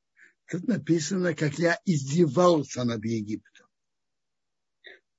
Тут 0.50 0.68
написано, 0.68 1.34
как 1.34 1.58
я 1.58 1.80
издевался 1.86 2.84
над 2.84 3.04
Египтом. 3.06 3.68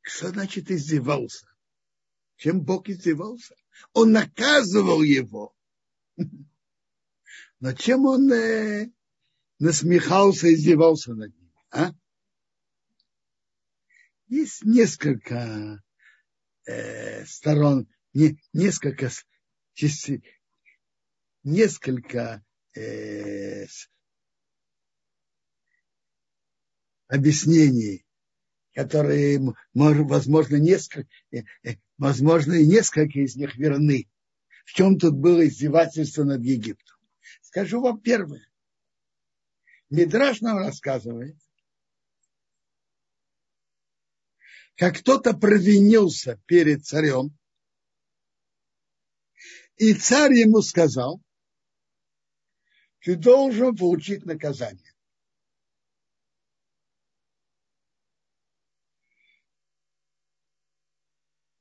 Что 0.03 0.29
значит 0.29 0.71
издевался? 0.71 1.47
Чем 2.37 2.61
Бог 2.61 2.89
издевался? 2.89 3.57
Он 3.93 4.13
наказывал 4.13 5.03
его. 5.03 5.55
Но 7.61 7.73
чем 7.73 8.05
он 8.05 8.31
э, 8.31 8.93
насмехался, 9.59 10.53
издевался 10.53 11.15
над 11.15 11.35
ним? 11.35 11.53
А? 11.71 11.93
Есть 14.29 14.65
несколько 14.65 15.83
э, 16.67 17.25
сторон, 17.25 17.89
не, 18.13 18.39
несколько 18.53 19.11
частей, 19.75 20.23
несколько 21.43 22.45
э, 22.75 23.67
объяснений, 27.09 28.05
которые, 28.75 29.41
возможно, 29.75 30.57
несколько, 30.57 31.09
э, 31.31 31.43
э, 31.63 31.77
возможно, 31.99 32.55
и 32.55 32.67
несколько 32.67 33.21
из 33.21 33.37
них 33.37 33.57
верны. 33.57 34.09
В 34.65 34.73
чем 34.73 34.99
тут 34.99 35.15
было 35.15 35.47
издевательство 35.47 36.25
над 36.25 36.43
Египтом? 36.43 36.97
Скажу 37.43 37.81
вам 37.81 38.01
первое. 38.01 38.47
Мидраш 39.89 40.41
нам 40.41 40.59
рассказывает, 40.59 41.37
как 44.77 44.99
кто-то 44.99 45.33
провинился 45.35 46.41
перед 46.47 46.85
царем, 46.85 47.37
и 49.77 49.95
царь 49.95 50.35
ему 50.35 50.61
сказал, 50.63 51.21
ты 53.01 53.17
должен 53.17 53.75
получить 53.77 54.25
наказание. 54.25 54.93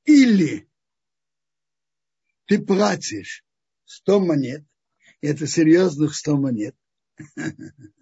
Или 0.04 0.68
ты 2.46 2.64
платишь 2.64 3.44
100 3.86 4.20
монет, 4.20 4.64
это 5.20 5.46
серьезных 5.46 6.14
100 6.14 6.36
монет, 6.36 6.76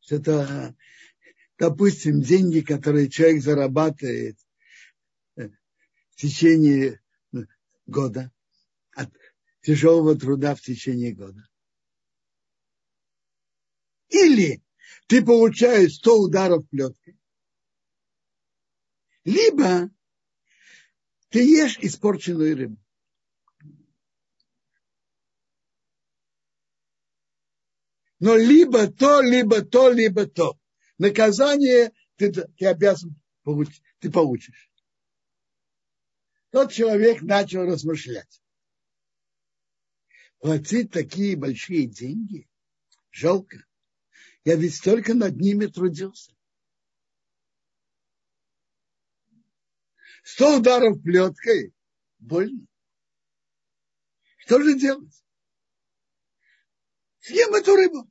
что-то 0.00 0.76
допустим, 1.58 2.20
деньги, 2.20 2.60
которые 2.60 3.08
человек 3.08 3.42
зарабатывает 3.42 4.38
э, 5.36 5.48
в 6.10 6.16
течение 6.16 7.00
э, 7.32 7.38
года, 7.86 8.32
от 8.92 9.10
тяжелого 9.62 10.16
труда 10.18 10.54
в 10.54 10.60
течение 10.60 11.14
года. 11.14 11.42
Или 14.08 14.62
ты 15.08 15.24
получаешь 15.24 15.94
100 15.96 16.20
ударов 16.20 16.68
плеткой, 16.68 17.18
либо 19.24 19.90
ты 21.30 21.42
ешь 21.42 21.78
испорченную 21.78 22.56
рыбу. 22.56 22.78
Но 28.18 28.34
либо 28.34 28.86
то, 28.90 29.20
либо 29.20 29.62
то, 29.62 29.90
либо 29.90 30.26
то 30.26 30.58
наказание 30.98 31.92
ты, 32.16 32.32
ты 32.32 32.66
обязан 32.66 33.14
получить, 33.42 33.82
ты 34.00 34.10
получишь. 34.10 34.70
Тот 36.50 36.72
человек 36.72 37.22
начал 37.22 37.64
размышлять. 37.64 38.42
Платить 40.38 40.90
такие 40.92 41.36
большие 41.36 41.86
деньги 41.86 42.48
жалко. 43.10 43.64
Я 44.44 44.56
ведь 44.56 44.76
столько 44.76 45.14
над 45.14 45.36
ними 45.36 45.66
трудился. 45.66 46.32
Сто 50.22 50.58
ударов 50.58 51.02
плеткой 51.02 51.72
больно. 52.18 52.66
Что 54.38 54.62
же 54.62 54.78
делать? 54.78 55.24
Съем 57.20 57.54
эту 57.54 57.74
рыбу 57.74 58.10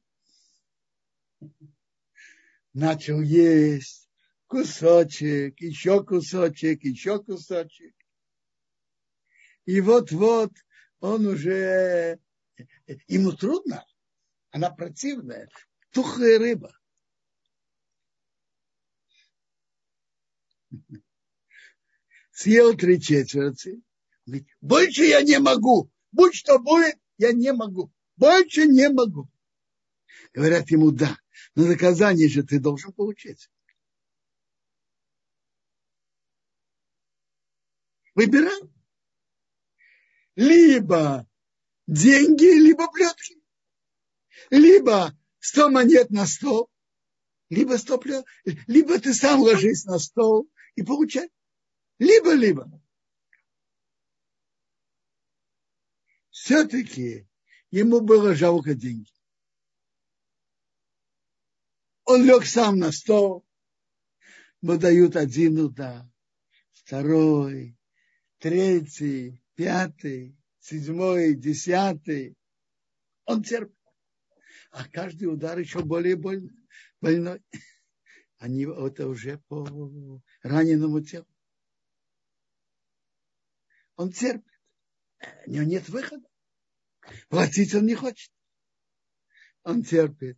начал 2.76 3.22
есть 3.22 4.10
кусочек, 4.48 5.60
еще 5.60 6.04
кусочек, 6.04 6.84
еще 6.84 7.24
кусочек. 7.24 7.96
И 9.66 9.82
вот-вот 9.82 10.52
он 11.00 11.26
уже, 11.26 12.20
ему 13.08 13.32
трудно, 13.32 13.86
она 14.52 14.70
противная, 14.70 15.50
тухлая 15.92 16.38
рыба. 16.38 16.78
Съел 22.32 22.76
три 22.76 23.02
четверти. 23.02 23.82
Больше 24.60 25.06
я 25.06 25.22
не 25.22 25.40
могу. 25.40 25.90
Будь 26.12 26.36
что 26.36 26.60
будет, 26.60 26.96
я 27.18 27.32
не 27.32 27.54
могу. 27.54 27.92
Больше 28.18 28.66
не 28.66 28.90
могу. 28.90 29.30
Говорят 30.34 30.70
ему, 30.70 30.92
да, 30.92 31.18
но 31.56 31.66
наказание 31.66 32.30
же 32.30 32.44
ты 32.44 32.60
должен 32.60 32.92
получить. 32.94 33.50
Выбирай. 38.14 38.62
Либо 40.36 41.28
деньги, 41.88 42.46
либо 42.46 42.90
плетки. 42.92 43.36
Либо 44.50 45.18
100 45.40 45.70
монет 45.70 46.10
на 46.10 46.26
стол, 46.26 46.70
либо 47.50 47.78
100 47.78 47.98
плеток. 48.00 48.28
Либо 48.68 49.00
ты 49.00 49.14
сам 49.14 49.42
ложись 49.42 49.86
на 49.86 50.00
стол 50.00 50.50
и 50.76 50.84
получай. 50.84 51.30
Либо-либо. 52.00 52.70
Все-таки 56.30 57.28
ему 57.72 58.02
было 58.02 58.36
жалко 58.36 58.74
деньги. 58.74 59.15
Он 62.06 62.24
лег 62.24 62.46
сам 62.46 62.78
на 62.78 62.92
стол, 62.92 63.44
ему 64.62 64.78
дают 64.78 65.16
один 65.16 65.60
удар, 65.60 66.06
второй, 66.72 67.78
третий, 68.38 69.44
пятый, 69.56 70.38
седьмой, 70.60 71.34
десятый. 71.34 72.38
Он 73.26 73.42
терпит. 73.42 73.76
А 74.70 74.88
каждый 74.88 75.26
удар 75.26 75.58
еще 75.58 75.84
более 75.84 76.16
больный. 76.16 76.56
больной. 77.02 77.42
Они, 78.38 78.66
это 78.66 79.08
уже 79.08 79.40
по 79.48 80.22
раненому 80.44 81.02
телу. 81.02 81.28
Он 83.96 84.12
терпит. 84.12 84.52
У 85.48 85.50
него 85.50 85.64
нет 85.64 85.90
выхода. 85.90 86.28
Платить 87.30 87.74
он 87.74 87.88
не 87.88 87.96
хочет. 87.96 88.32
Он 89.64 89.84
терпит 89.84 90.38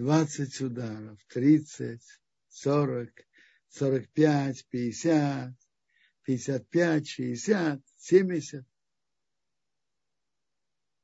20 0.00 0.60
ударов, 0.62 1.18
30, 1.28 2.00
40, 2.48 3.10
45, 3.68 4.66
50, 4.70 5.54
55, 6.24 7.06
60, 7.06 7.82
70, 7.98 8.64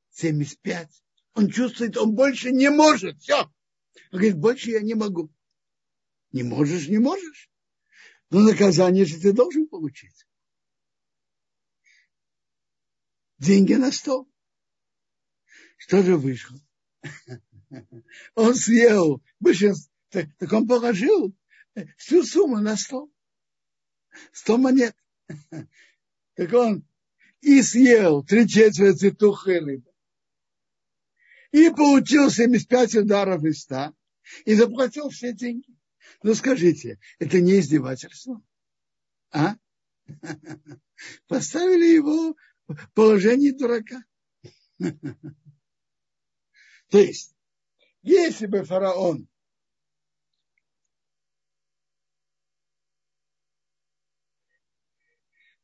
75. 0.09 1.03
Он 1.35 1.49
чувствует, 1.51 1.95
он 1.95 2.15
больше 2.15 2.51
не 2.51 2.71
может. 2.71 3.19
Все. 3.19 3.43
Он 3.43 3.53
говорит, 4.13 4.37
больше 4.37 4.71
я 4.71 4.81
не 4.81 4.95
могу. 4.95 5.31
Не 6.31 6.41
можешь, 6.41 6.87
не 6.87 6.97
можешь. 6.97 7.51
Но 8.31 8.39
наказание 8.39 9.05
же 9.05 9.19
ты 9.19 9.31
должен 9.31 9.67
получить. 9.67 10.25
Деньги 13.37 13.75
на 13.75 13.91
стол. 13.91 14.27
Что 15.77 16.01
же 16.01 16.17
вышло? 16.17 16.59
Он 18.35 18.55
съел 18.55 19.21
большинство, 19.39 19.91
так, 20.09 20.27
так 20.37 20.51
он 20.53 20.67
положил 20.67 21.35
всю 21.97 22.23
сумму 22.23 22.59
на 22.59 22.77
стол. 22.77 23.11
Сто 24.31 24.57
монет. 24.57 24.95
Так 26.35 26.53
он 26.53 26.87
и 27.41 27.63
съел 27.63 28.23
три 28.23 28.47
четверти 28.47 29.09
тухлой 29.09 29.59
рыбы. 29.59 29.91
И 31.51 31.71
получил 31.71 32.29
75 32.29 32.95
ударов 32.97 33.43
из 33.43 33.61
100. 33.61 33.95
И 34.45 34.53
заплатил 34.53 35.09
все 35.09 35.33
деньги. 35.33 35.75
Ну 36.21 36.35
скажите, 36.35 36.99
это 37.17 37.41
не 37.41 37.59
издевательство? 37.59 38.39
А? 39.31 39.55
Поставили 41.27 41.95
его 41.95 42.35
в 42.67 42.91
положение 42.93 43.53
дурака. 43.53 44.03
То 46.89 46.99
есть, 46.99 47.36
если 48.07 48.45
бы 48.45 48.63
фараон 48.63 49.27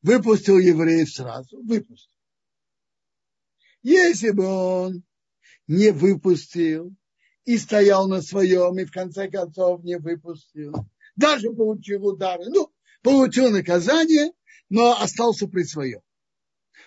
выпустил 0.01 0.59
евреев 0.59 1.09
сразу, 1.09 1.63
выпустил. 1.63 2.11
Если 3.81 4.31
бы 4.31 4.45
он 4.45 5.03
не 5.67 5.91
выпустил 5.91 6.93
и 7.45 7.57
стоял 7.57 8.09
на 8.09 8.21
своем, 8.21 8.77
и 8.77 8.83
в 8.83 8.91
конце 8.91 9.29
концов 9.29 9.81
не 9.85 9.97
выпустил, 9.97 10.73
даже 11.15 11.49
получил 11.49 12.05
удары, 12.05 12.49
ну, 12.49 12.73
получил 13.01 13.51
наказание, 13.51 14.33
но 14.67 14.99
остался 14.99 15.47
при 15.47 15.63
своем. 15.63 16.01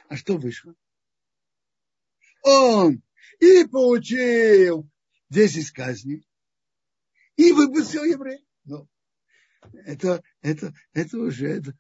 А 0.09 0.17
что 0.17 0.37
вышло? 0.37 0.75
Он 2.43 3.03
и 3.41 3.65
получил 3.65 4.87
10 5.31 5.71
казней, 5.73 6.27
и 7.37 7.53
выпустил 7.53 8.05
еврея. 8.05 8.41
Ну, 8.65 8.89
это, 9.85 10.23
это, 10.41 10.75
это 10.93 11.19
уже 11.19 11.49
это, 11.49 11.79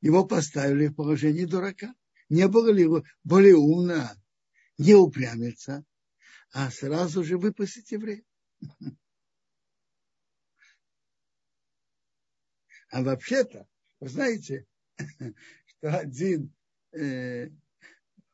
его 0.00 0.26
поставили 0.26 0.88
в 0.88 0.94
положение 0.94 1.46
дурака. 1.46 1.94
Не 2.28 2.48
было 2.48 2.70
ли 2.70 2.82
его 2.82 3.04
более 3.24 3.56
умно 3.56 4.10
не 4.78 4.94
упрямиться, 4.94 5.84
а 6.50 6.70
сразу 6.70 7.22
же 7.24 7.36
выпустить 7.36 7.90
еврея? 7.92 8.24
А 12.88 13.02
вообще-то, 13.02 13.66
вы 14.00 14.08
знаете, 14.08 14.66
что 14.98 15.98
один 15.98 16.54
э, 16.92 17.48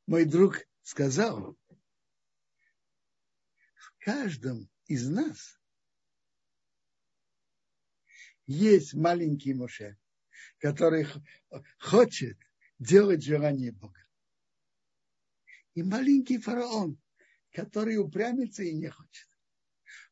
мой 0.06 0.24
друг 0.24 0.66
сказал, 0.82 1.57
каждом 4.00 4.68
из 4.86 5.08
нас 5.08 5.58
есть 8.46 8.94
маленький 8.94 9.54
Моше, 9.54 9.98
который 10.58 11.06
хочет 11.78 12.38
делать 12.78 13.22
желание 13.22 13.72
Бога. 13.72 14.00
И 15.74 15.82
маленький 15.82 16.38
фараон, 16.38 16.98
который 17.52 17.98
упрямится 17.98 18.62
и 18.62 18.74
не 18.74 18.88
хочет. 18.88 19.28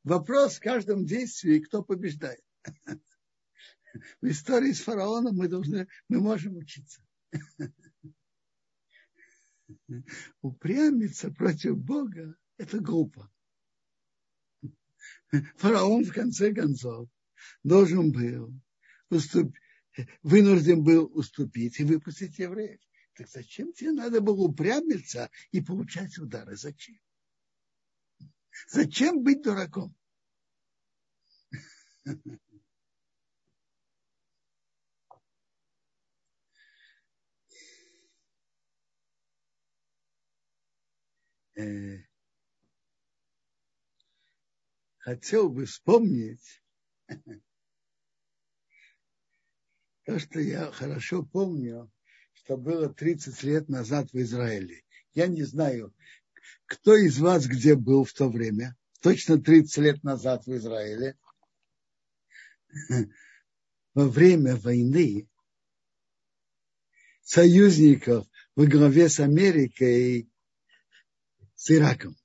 Вопрос 0.05 0.57
в 0.57 0.61
каждом 0.61 1.05
действии, 1.05 1.59
кто 1.61 1.83
побеждает. 1.83 2.45
В 4.21 4.27
истории 4.29 4.73
с 4.73 4.81
фараоном 4.83 5.37
мы 5.37 5.49
должны, 5.49 5.89
мы 6.09 6.21
можем 6.21 6.57
учиться. 6.57 7.03
Упрямиться 10.43 11.31
против 11.31 11.79
Бога– 11.79 12.37
это 12.59 12.79
глупо. 12.79 13.33
Фараон, 15.57 16.05
в 16.05 16.13
конце 16.13 16.53
концов, 16.55 17.09
должен 17.63 18.13
был 18.13 18.53
уступить, 19.11 19.61
вынужден 20.23 20.83
был 20.83 21.11
уступить 21.15 21.79
и 21.81 21.85
выпустить 21.85 22.39
евреев. 22.39 22.81
Так 23.15 23.29
зачем 23.29 23.73
тебе 23.73 23.93
надо 23.93 24.21
было 24.21 24.43
упрямиться 24.43 25.31
и 25.51 25.61
получать 25.61 26.19
удары? 26.19 26.57
Зачем? 26.57 26.99
Зачем 28.69 29.23
быть 29.23 29.43
дураком? 29.43 29.95
Э, 41.59 42.06
хотел 45.07 45.49
бы 45.49 45.67
вспомнить 45.67 46.61
то, 50.05 50.19
что 50.19 50.41
я 50.41 50.73
хорошо 50.73 51.23
помню, 51.23 51.93
что 52.33 52.57
было 52.57 52.93
30 52.93 53.41
лет 53.45 53.69
назад 53.69 54.13
в 54.13 54.17
Израиле. 54.21 54.83
Я 55.15 55.29
не 55.29 55.45
знаю, 55.45 55.95
кто 56.67 56.97
из 56.97 57.21
вас 57.21 57.47
где 57.47 57.77
был 57.77 58.03
в 58.05 58.13
то 58.15 58.29
время. 58.29 58.77
Точно 59.01 59.41
30 59.41 59.77
лет 59.79 60.03
назад 60.03 60.45
в 60.45 60.57
Израиле. 60.57 61.17
Во 63.95 64.09
время 64.09 64.57
войны 64.57 65.29
союзников 67.23 68.27
во 68.57 68.67
главе 68.67 69.09
с 69.09 69.21
Америкой 69.21 70.29
с 71.55 71.71
Ираком, 71.71 72.17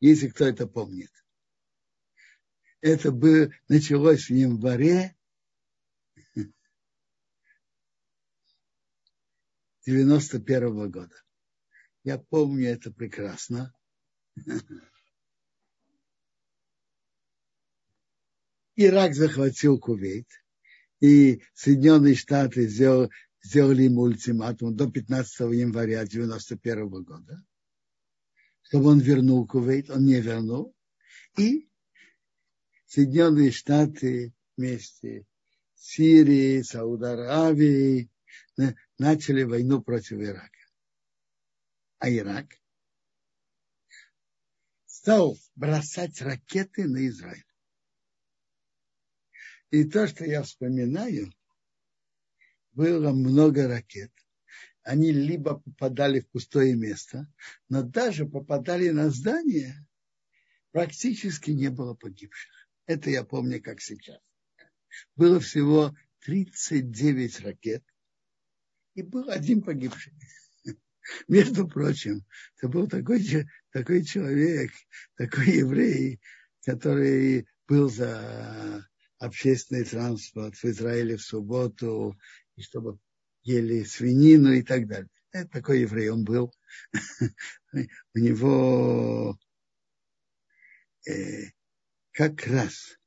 если 0.00 0.28
кто 0.28 0.46
это 0.46 0.66
помнит. 0.66 1.12
Это 2.80 3.10
было, 3.10 3.50
началось 3.68 4.28
в 4.28 4.34
январе 4.34 5.16
91 9.84 10.68
-го 10.68 10.88
года. 10.88 11.16
Я 12.04 12.18
помню 12.18 12.68
это 12.68 12.92
прекрасно. 12.92 13.74
Ирак 18.76 19.14
захватил 19.14 19.80
Кувейт, 19.80 20.28
и 21.00 21.42
Соединенные 21.54 22.14
Штаты 22.14 22.68
сделали, 22.68 23.10
сделали 23.42 23.82
ему 23.82 24.02
ультиматум 24.02 24.76
до 24.76 24.88
15 24.88 25.52
января 25.52 26.06
91 26.06 26.88
года, 27.02 27.44
чтобы 28.62 28.90
он 28.90 29.00
вернул 29.00 29.48
Кувейт, 29.48 29.90
он 29.90 30.04
не 30.04 30.20
вернул. 30.20 30.76
И 31.36 31.67
Соединенные 32.88 33.50
Штаты 33.50 34.32
вместе 34.56 35.26
с 35.74 35.88
Сирией, 35.90 36.62
Сауд-Аравией, 36.62 38.10
начали 38.96 39.42
войну 39.42 39.82
против 39.82 40.18
Ирака. 40.20 40.58
А 41.98 42.08
Ирак 42.08 42.46
стал 44.86 45.38
бросать 45.54 46.22
ракеты 46.22 46.88
на 46.88 47.06
Израиль. 47.08 47.44
И 49.70 49.84
то, 49.84 50.08
что 50.08 50.24
я 50.24 50.42
вспоминаю, 50.42 51.30
было 52.72 53.12
много 53.12 53.68
ракет. 53.68 54.12
Они 54.82 55.12
либо 55.12 55.60
попадали 55.60 56.20
в 56.20 56.30
пустое 56.30 56.74
место, 56.74 57.30
но 57.68 57.82
даже 57.82 58.24
попадали 58.24 58.88
на 58.88 59.10
здание, 59.10 59.86
практически 60.70 61.50
не 61.50 61.68
было 61.68 61.92
погибших. 61.92 62.57
Это 62.88 63.10
я 63.10 63.22
помню, 63.22 63.62
как 63.62 63.82
сейчас. 63.82 64.18
Было 65.14 65.38
всего 65.40 65.94
39 66.20 67.40
ракет, 67.40 67.84
и 68.94 69.02
был 69.02 69.28
один 69.28 69.62
погибший. 69.62 70.14
Между 71.28 71.68
прочим, 71.68 72.24
это 72.56 72.68
был 72.68 72.88
такой, 72.88 73.46
такой 73.72 74.04
человек, 74.04 74.72
такой 75.16 75.58
еврей, 75.58 76.18
который 76.64 77.46
был 77.68 77.90
за 77.90 78.88
общественный 79.18 79.84
транспорт 79.84 80.56
в 80.56 80.64
Израиле 80.64 81.18
в 81.18 81.22
субботу, 81.22 82.18
и 82.56 82.62
чтобы 82.62 82.98
ели 83.42 83.84
свинину 83.84 84.54
и 84.54 84.62
так 84.62 84.88
далее. 84.88 85.10
Это 85.32 85.50
такой 85.50 85.82
еврей 85.82 86.08
он 86.08 86.24
был. 86.24 86.54
У 88.14 88.18
него 88.18 89.38
э, 91.06 91.50
как 92.18 92.48
раз 92.48 92.98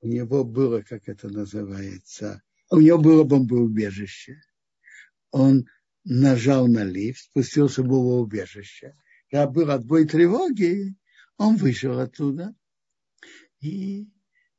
у 0.00 0.08
него 0.08 0.42
было, 0.42 0.80
как 0.80 1.10
это 1.10 1.28
называется, 1.28 2.42
у 2.70 2.80
него 2.80 2.96
было 2.96 3.22
бомбоубежище. 3.22 4.40
Он 5.30 5.66
нажал 6.04 6.66
на 6.66 6.82
лифт, 6.82 7.24
спустился 7.24 7.82
в 7.82 7.84
его 7.84 8.18
убежище. 8.18 8.94
Когда 9.30 9.46
был 9.46 9.70
отбой 9.70 10.08
тревоги, 10.08 10.94
он 11.36 11.56
вышел 11.56 12.00
оттуда 12.00 12.54
и, 13.60 14.08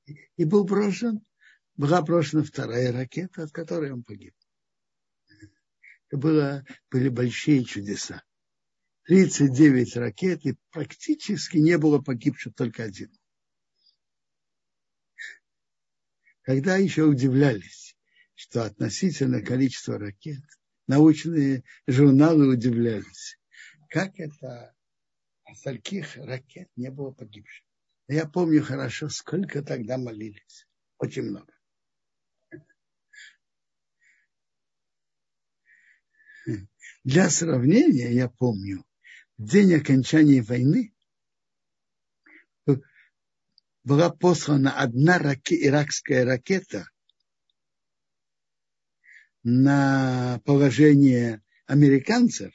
и 0.06 0.46
был 0.46 0.64
брошен. 0.64 1.26
Была 1.76 2.04
брошена 2.04 2.44
вторая 2.44 2.92
ракета, 2.92 3.46
от 3.46 3.52
которой 3.52 3.92
он 3.92 4.04
погиб. 4.04 4.36
Это 6.10 6.18
было, 6.18 6.64
были 6.92 7.10
большие 7.10 7.64
чудеса. 7.64 8.22
39 9.06 9.96
ракет, 9.96 10.46
и 10.46 10.56
практически 10.70 11.58
не 11.58 11.80
было 11.80 12.00
погибших 12.00 12.54
только 12.54 12.84
один. 12.84 13.17
Когда 16.48 16.78
еще 16.78 17.04
удивлялись, 17.04 17.98
что 18.34 18.64
относительно 18.64 19.42
количества 19.42 20.00
ракет 20.00 20.40
научные 20.88 21.66
журналы 21.88 22.48
удивлялись, 22.48 23.38
как 23.90 24.18
это 24.18 24.74
от 25.44 25.58
стольких 25.58 26.16
ракет 26.16 26.70
не 26.78 26.90
было 26.90 27.12
погибших. 27.12 27.66
Я 28.08 28.26
помню 28.26 28.64
хорошо, 28.64 29.10
сколько 29.10 29.62
тогда 29.62 29.98
молились. 29.98 30.70
Очень 31.00 31.24
много. 31.24 31.54
Для 37.04 37.30
сравнения, 37.30 38.14
я 38.14 38.30
помню, 38.30 38.86
в 39.38 39.44
день 39.44 39.74
окончания 39.74 40.42
войны 40.42 40.94
была 43.88 44.10
послана 44.10 44.72
одна 44.74 45.18
раке, 45.18 45.56
иракская 45.66 46.26
ракета 46.26 46.90
на 49.44 50.42
положение 50.44 51.42
американцев, 51.68 52.54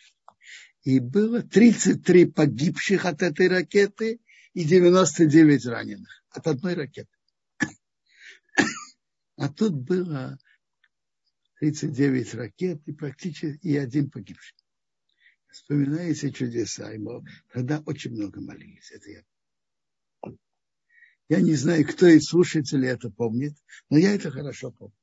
и 0.83 1.01
было 1.01 1.43
33 1.43 2.27
погибших 2.27 3.07
от 3.07 3.23
этой 3.23 3.49
ракеты 3.49 4.21
и 4.53 4.65
99 4.65 5.65
раненых 5.67 6.23
от 6.29 6.47
одной 6.47 6.75
ракеты. 6.75 7.17
А 9.37 9.49
тут 9.49 9.73
было 9.73 10.39
39 11.61 12.35
ракет 12.35 12.83
и 12.85 12.93
практически 12.93 13.67
и 13.67 13.75
один 13.79 14.11
погибший. 14.11 14.59
Вспоминаете 15.51 16.31
чудеса, 16.31 16.91
ему 16.91 17.25
тогда 17.55 17.83
очень 17.87 18.11
много 18.11 18.43
молились. 18.43 18.91
Это 18.91 19.11
я. 19.11 19.23
Я 21.33 21.41
не 21.41 21.55
знаю, 21.55 21.89
кто 21.89 22.07
из 22.09 22.27
слушателей 22.27 22.91
это 22.91 23.09
помнит, 23.09 23.55
но 23.89 23.97
я 23.97 24.15
это 24.15 24.31
хорошо 24.31 24.71
помню. 24.71 24.95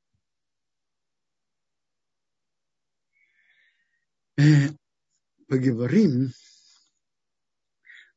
Э, 4.36 4.68
поговорим 5.48 6.30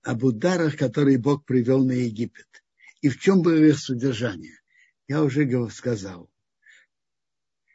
об 0.04 0.24
ударах, 0.24 0.78
которые 0.78 1.18
Бог 1.18 1.44
привел 1.44 1.84
на 1.84 1.94
Египет. 1.94 2.48
И 3.02 3.10
в 3.10 3.20
чем 3.20 3.42
было 3.42 3.56
их 3.56 3.80
содержание. 3.80 4.62
Я 5.08 5.24
уже 5.24 5.72
сказал, 5.72 6.30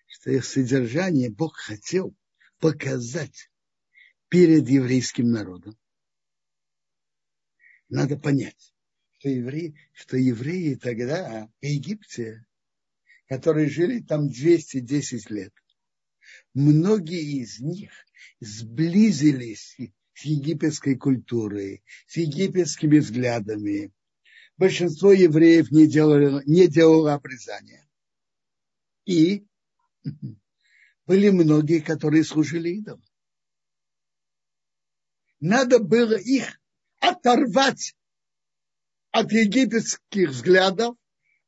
что 0.06 0.30
их 0.30 0.44
содержание 0.44 1.30
Бог 1.30 1.56
хотел 1.56 2.14
показать 2.60 3.50
перед 4.28 4.68
еврейским 4.68 5.32
народом. 5.32 5.76
Надо 7.88 8.16
понять, 8.16 8.72
что 9.18 9.28
евреи, 9.28 9.74
что 9.92 10.16
евреи 10.16 10.74
тогда 10.76 11.48
в 11.60 11.64
Египте, 11.64 12.46
которые 13.26 13.68
жили 13.68 14.00
там 14.00 14.28
210 14.28 15.30
лет, 15.30 15.52
многие 16.54 17.42
из 17.42 17.58
них 17.58 17.90
сблизились 18.40 19.76
с 20.14 20.24
египетской 20.24 20.96
культурой, 20.96 21.82
с 22.06 22.16
египетскими 22.16 22.98
взглядами. 22.98 23.92
Большинство 24.56 25.12
евреев 25.12 25.70
не 25.70 25.86
делало, 25.86 26.42
не 26.44 26.68
делало 26.68 27.14
обрезания. 27.14 27.88
И 29.04 29.46
были 31.06 31.30
многие, 31.30 31.80
которые 31.80 32.24
служили 32.24 32.70
идолам. 32.70 33.04
Надо 35.40 35.78
было 35.78 36.16
их 36.16 36.60
оторвать 37.00 37.96
от 39.10 39.32
египетских 39.32 40.30
взглядов, 40.30 40.96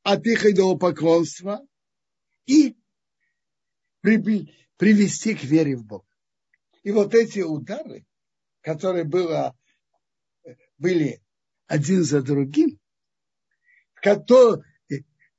от 0.02 0.26
их 0.26 0.44
идолопоклонства 0.46 1.66
и 2.46 2.76
привести 4.00 5.34
к 5.34 5.44
вере 5.44 5.76
в 5.76 5.84
Бога. 5.84 6.06
И 6.82 6.90
вот 6.90 7.14
эти 7.14 7.40
удары, 7.40 8.06
которые 8.62 9.04
было, 9.04 9.56
были 10.78 11.22
один 11.66 12.02
за 12.02 12.22
другим, 12.22 12.80
которые 13.94 14.64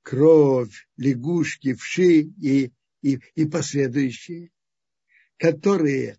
кровь, 0.03 0.87
лягушки, 0.97 1.73
вши 1.73 2.21
и, 2.21 2.71
и, 3.01 3.19
и 3.35 3.45
последующие, 3.45 4.51
которые 5.37 6.17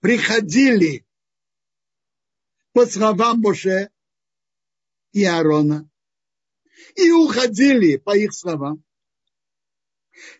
приходили 0.00 1.06
по 2.72 2.86
словам 2.86 3.40
Моше 3.40 3.90
и 5.12 5.24
Аарона 5.24 5.88
и 6.94 7.10
уходили 7.10 7.96
по 7.96 8.16
их 8.16 8.34
словам, 8.34 8.84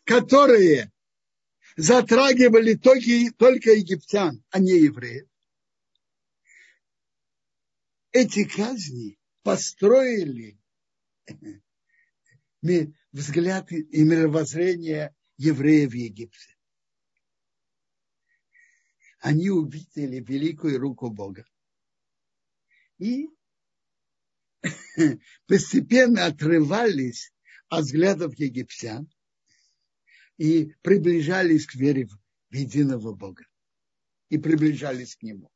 которые 0.05 0.93
затрагивали 1.77 2.75
только, 2.75 3.35
только 3.37 3.73
египтян, 3.73 4.43
а 4.51 4.59
не 4.59 4.79
евреев. 4.79 5.29
Эти 8.13 8.45
казни 8.45 9.19
построили 9.43 10.59
взгляд 13.13 13.71
и 13.73 14.05
мировоззрение 14.05 15.15
евреев 15.37 15.91
в 15.91 15.95
Египте. 15.95 16.57
Они 19.21 19.51
увидели 19.51 20.21
великую 20.21 20.79
руку 20.79 21.11
Бога. 21.11 21.45
И 22.99 23.29
постепенно 25.47 26.27
отрывались 26.27 27.33
от 27.69 27.85
взглядов 27.85 28.39
египтян 28.39 29.09
и 30.37 30.75
приближались 30.83 31.67
к 31.67 31.75
вере 31.75 32.07
в 32.07 32.55
единого 32.55 33.15
Бога. 33.15 33.45
И 34.29 34.39
приближались 34.39 35.17
к 35.17 35.23
Нему. 35.23 35.51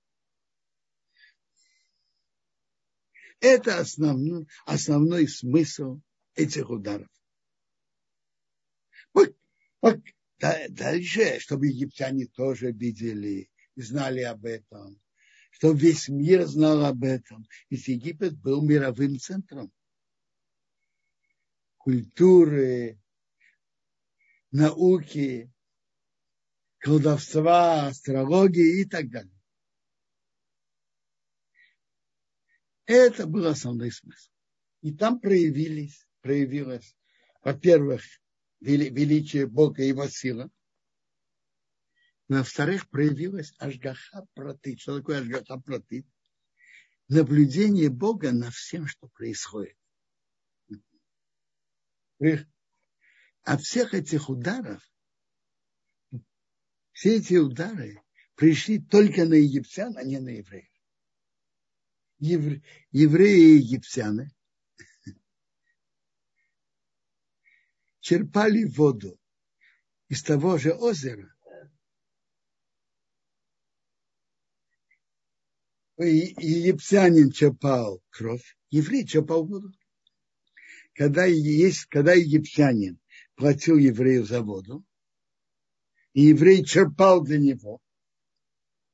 Это 3.41 3.79
основной, 3.79 4.47
основной 4.65 5.27
смысл 5.27 6.01
этих 6.35 6.71
ударов. 6.71 7.09
Дальше, 10.41 11.39
чтобы 11.39 11.67
египтяне 11.67 12.27
тоже 12.27 12.73
видели, 12.73 13.51
знали 13.77 14.23
об 14.23 14.45
этом, 14.47 15.01
чтобы 15.51 15.79
весь 15.79 16.09
мир 16.09 16.47
знал 16.47 16.85
об 16.85 17.05
этом. 17.05 17.47
Ведь 17.69 17.89
Египет 17.89 18.39
был 18.39 18.63
мировым 18.63 19.19
центром 19.19 19.73
культуры, 21.77 23.01
науки, 24.51 25.53
колдовства, 26.79 27.89
астрологии 27.89 28.83
и 28.83 28.85
так 28.85 29.11
далее. 29.11 29.35
Это 32.87 33.27
был 33.27 33.47
основной 33.47 33.93
смысл. 33.93 34.31
И 34.83 34.93
там 34.93 35.21
проявились, 35.21 36.09
проявилось, 36.23 36.97
во-первых, 37.43 38.03
величие 38.61 39.47
Бога 39.47 39.83
и 39.83 39.89
его 39.89 40.09
сила. 40.09 40.51
Во-вторых, 42.31 42.89
проявилась 42.89 43.53
ажгаха 43.59 44.25
протит. 44.35 44.81
Что 44.81 44.99
такое 44.99 45.19
ажгаха 45.19 45.59
протит? 45.59 46.07
Наблюдение 47.09 47.91
Бога 47.91 48.31
на 48.31 48.53
всем, 48.53 48.87
что 48.87 49.09
происходит 49.09 49.77
от 53.43 53.63
всех 53.63 53.95
этих 53.95 54.29
ударов, 54.29 54.81
все 56.93 57.17
эти 57.17 57.35
удары 57.35 58.01
пришли 58.37 58.79
только 58.79 59.25
на 59.25 59.35
египтян, 59.35 59.97
а 59.97 60.05
не 60.05 60.21
на 60.21 60.29
евреев. 60.29 60.71
Евре, 62.19 62.63
евреи 62.93 63.55
и 63.55 63.57
египтяне 63.57 64.31
черпали 67.99 68.67
воду 68.67 69.19
из 70.09 70.23
того 70.23 70.59
же 70.59 70.75
озера, 70.75 71.35
египтянин 76.07 77.31
черпал 77.31 78.03
кровь, 78.11 78.57
еврей 78.71 79.07
черпал 79.07 79.47
воду. 79.47 79.73
Когда, 80.95 81.25
есть, 81.25 81.87
когда 81.87 82.13
египтянин 82.15 82.99
платил 83.35 83.77
еврею 83.77 84.25
за 84.25 84.43
воду, 84.43 84.85
и 86.13 86.23
еврей 86.23 86.65
черпал 86.65 87.23
для 87.23 87.39
него, 87.39 87.81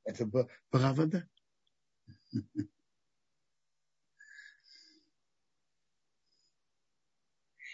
это 0.03 0.25
была 0.25 0.47
правда. 0.69 1.27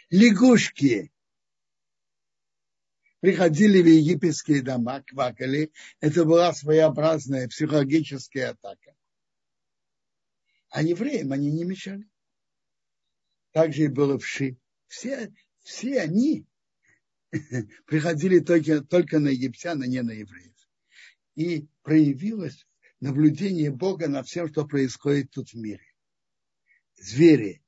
Лягушки 0.09 1.11
приходили 3.19 3.81
в 3.81 3.87
египетские 3.87 4.61
дома, 4.61 5.01
квакали. 5.01 5.71
Это 5.99 6.25
была 6.25 6.53
своеобразная 6.53 7.47
психологическая 7.47 8.51
атака. 8.51 8.92
А 10.73 10.81
евреям 10.81 11.31
они 11.31 11.51
не 11.51 11.65
мешали. 11.65 12.09
Также 13.51 13.83
и 13.83 13.87
было 13.89 14.17
в 14.17 14.25
Ши. 14.25 14.57
Все, 14.87 15.31
все 15.59 16.01
они 16.01 16.47
приходили 17.85 18.39
только, 18.39 18.81
только 18.81 19.19
на 19.19 19.27
египтян, 19.27 19.83
а 19.83 19.85
не 19.85 20.01
на 20.01 20.09
евреев. 20.09 20.57
И 21.35 21.67
проявилось 21.83 22.65
наблюдение 22.99 23.69
Бога 23.69 24.07
над 24.07 24.25
всем, 24.25 24.49
что 24.49 24.65
происходит 24.65 25.29
тут 25.29 25.51
в 25.51 25.53
мире. 25.53 25.85
Звери. 26.95 27.63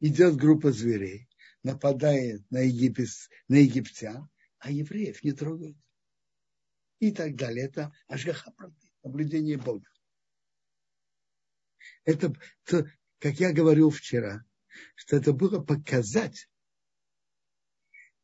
Идет 0.00 0.36
группа 0.36 0.72
зверей, 0.72 1.26
нападает 1.62 2.42
на, 2.50 2.58
египет, 2.58 3.08
на 3.48 3.56
египтян, 3.62 4.28
а 4.58 4.70
евреев 4.70 5.24
не 5.24 5.32
трогают. 5.32 5.78
И 6.98 7.12
так 7.12 7.34
далее. 7.34 7.64
Это 7.64 7.94
ажгаха 8.08 8.52
наблюдение 9.02 9.56
Бога. 9.56 9.86
Это, 12.04 12.34
как 13.18 13.40
я 13.40 13.52
говорил 13.52 13.90
вчера, 13.90 14.44
что 14.94 15.16
это 15.16 15.32
было 15.32 15.60
показать 15.60 16.48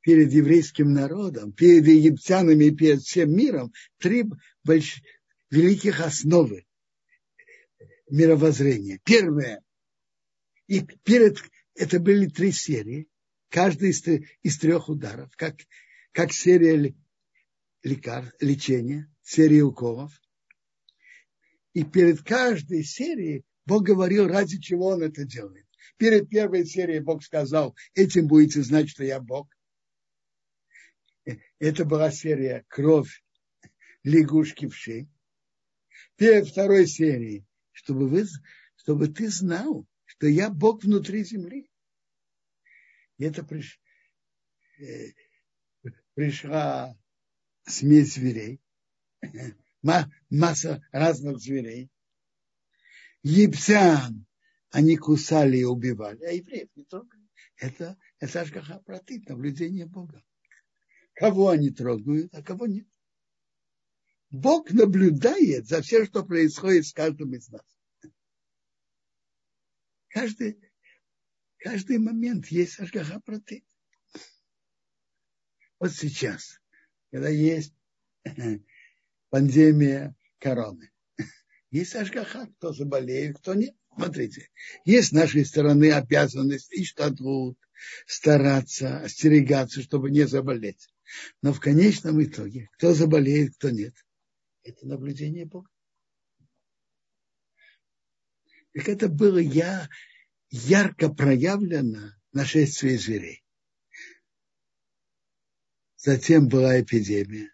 перед 0.00 0.32
еврейским 0.32 0.92
народом, 0.92 1.52
перед 1.52 1.86
египтянами 1.86 2.70
перед 2.70 3.00
всем 3.00 3.34
миром 3.34 3.72
три 3.98 4.24
больш... 4.62 5.02
великих 5.50 6.00
основы 6.00 6.66
мировоззрения. 8.10 9.00
Первое. 9.04 9.62
И 10.66 10.80
перед 11.04 11.38
это 11.74 11.98
были 11.98 12.26
три 12.26 12.52
серии, 12.52 13.08
каждый 13.48 13.90
из, 13.90 14.06
из 14.42 14.58
трех 14.58 14.88
ударов, 14.88 15.34
как, 15.36 15.56
как 16.12 16.32
серия 16.32 16.94
лекар, 17.82 18.32
лечения, 18.40 19.10
серия 19.22 19.62
уколов. 19.62 20.12
И 21.72 21.82
перед 21.82 22.22
каждой 22.22 22.84
серией 22.84 23.44
Бог 23.66 23.84
говорил, 23.84 24.28
ради 24.28 24.60
чего 24.60 24.88
он 24.88 25.02
это 25.02 25.24
делает. 25.24 25.66
Перед 25.96 26.28
первой 26.28 26.66
серией 26.66 27.00
Бог 27.00 27.22
сказал, 27.22 27.76
этим 27.94 28.26
будете 28.26 28.62
знать, 28.62 28.90
что 28.90 29.04
я 29.04 29.20
Бог. 29.20 29.48
Это 31.58 31.84
была 31.84 32.10
серия 32.10 32.64
«Кровь 32.68 33.22
лягушки 34.02 34.68
в 34.68 34.76
шее». 34.76 35.08
Перед 36.16 36.48
второй 36.48 36.86
серией, 36.86 37.46
чтобы, 37.72 38.08
вы, 38.08 38.24
чтобы 38.76 39.08
ты 39.08 39.28
знал, 39.30 39.86
что 40.04 40.26
я 40.26 40.50
Бог 40.50 40.84
внутри 40.84 41.24
земли. 41.24 41.70
И 43.16 43.24
это 43.24 43.44
приш, 43.44 43.80
э, 44.78 45.12
пришла 46.14 46.96
смесь 47.66 48.14
зверей, 48.14 48.60
масса 50.30 50.86
разных 50.92 51.38
зверей. 51.38 51.90
Египтян 53.24 54.26
они 54.70 54.96
кусали 54.98 55.56
и 55.56 55.64
убивали, 55.64 56.22
а 56.24 56.30
евреев 56.30 56.68
не 56.76 56.84
трогали. 56.84 57.26
Это, 57.56 57.96
это 58.18 58.40
Ашгаха 58.42 58.80
протит, 58.80 59.28
наблюдение 59.28 59.86
Бога. 59.86 60.22
Кого 61.14 61.48
они 61.48 61.70
трогают, 61.70 62.34
а 62.34 62.42
кого 62.42 62.66
нет. 62.66 62.86
Бог 64.30 64.70
наблюдает 64.72 65.66
за 65.66 65.80
всем, 65.80 66.04
что 66.04 66.24
происходит 66.24 66.86
с 66.86 66.92
каждым 66.92 67.34
из 67.34 67.48
нас. 67.48 67.64
Каждый, 70.08 70.60
каждый 71.56 71.98
момент 71.98 72.48
есть 72.48 72.78
Ашгаха 72.78 73.20
протит. 73.20 73.64
Вот 75.78 75.92
сейчас, 75.92 76.60
когда 77.10 77.30
есть 77.30 77.74
пандемия 79.30 80.14
короны, 80.38 80.93
есть 81.74 81.96
Ашгаха, 81.96 82.46
кто 82.58 82.72
заболеет, 82.72 83.38
кто 83.38 83.54
нет. 83.54 83.74
Смотрите, 83.92 84.48
есть 84.84 85.08
с 85.08 85.12
нашей 85.12 85.44
стороны 85.44 85.90
обязанность 85.90 86.72
и 86.72 86.84
штатут 86.84 87.58
стараться, 88.06 89.00
остерегаться, 89.00 89.82
чтобы 89.82 90.12
не 90.12 90.24
заболеть. 90.24 90.88
Но 91.42 91.52
в 91.52 91.58
конечном 91.58 92.22
итоге, 92.22 92.68
кто 92.74 92.94
заболеет, 92.94 93.56
кто 93.56 93.70
нет, 93.70 93.94
это 94.62 94.86
наблюдение 94.86 95.46
Бога. 95.46 95.68
Так 98.72 98.88
это 98.88 99.08
было 99.08 99.38
я, 99.38 99.88
ярко 100.50 101.12
проявлено 101.12 102.12
нашествие 102.32 102.98
зверей. 102.98 103.44
Затем 105.96 106.48
была 106.48 106.80
эпидемия, 106.80 107.50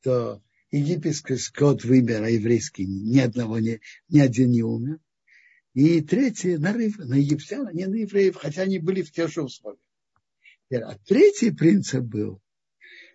что 0.00 0.42
египетский 0.70 1.36
скот 1.36 1.84
вымер, 1.84 2.22
а 2.22 2.30
еврейский 2.30 2.86
ни 2.86 3.18
одного 3.18 3.58
не, 3.58 3.80
ни 4.08 4.20
один 4.20 4.50
не 4.50 4.62
умер. 4.62 4.98
И 5.74 6.00
третье, 6.00 6.58
нарыв 6.58 6.98
на 6.98 7.14
египтян, 7.14 7.66
а 7.66 7.72
не 7.72 7.86
на 7.86 7.94
евреев, 7.94 8.36
хотя 8.36 8.62
они 8.62 8.78
были 8.78 9.02
в 9.02 9.12
тех 9.12 9.30
же 9.30 9.42
условиях. 9.42 9.80
А 10.70 10.98
третий 11.06 11.50
принцип 11.50 12.02
был, 12.02 12.42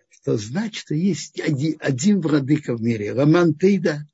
что 0.08 0.36
значит, 0.36 0.76
что 0.76 0.94
есть 0.94 1.40
один, 1.40 1.76
один 1.80 2.20
владыка 2.20 2.74
в 2.74 2.82
мире. 2.82 3.12
Роман 3.12 3.54
Тейда, 3.54 4.06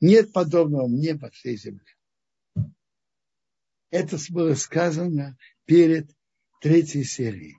нет 0.00 0.32
подобного 0.32 0.88
мне 0.88 1.14
по 1.14 1.30
всей 1.30 1.56
земле. 1.56 1.84
Это 3.90 4.18
было 4.30 4.54
сказано 4.54 5.36
перед 5.64 6.10
третьей 6.60 7.04
серией. 7.04 7.58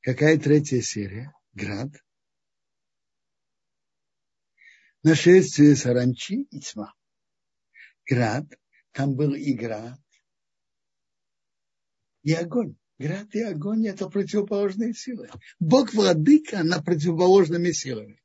Какая 0.00 0.38
третья 0.38 0.80
серия? 0.80 1.35
Град. 1.56 1.88
Нашествие 5.02 5.74
саранчи 5.74 6.42
и 6.50 6.60
тьма. 6.60 6.92
Град, 8.04 8.44
там 8.92 9.14
был 9.14 9.32
и 9.32 9.54
град, 9.54 9.98
и 12.22 12.34
огонь. 12.34 12.76
Град 12.98 13.34
и 13.34 13.40
огонь– 13.40 13.86
это 13.88 14.08
противоположные 14.10 14.92
силы. 14.92 15.30
Бог 15.58 15.94
владыка 15.94 16.62
на 16.62 16.82
противоположными 16.82 17.72
силами. 17.72 18.20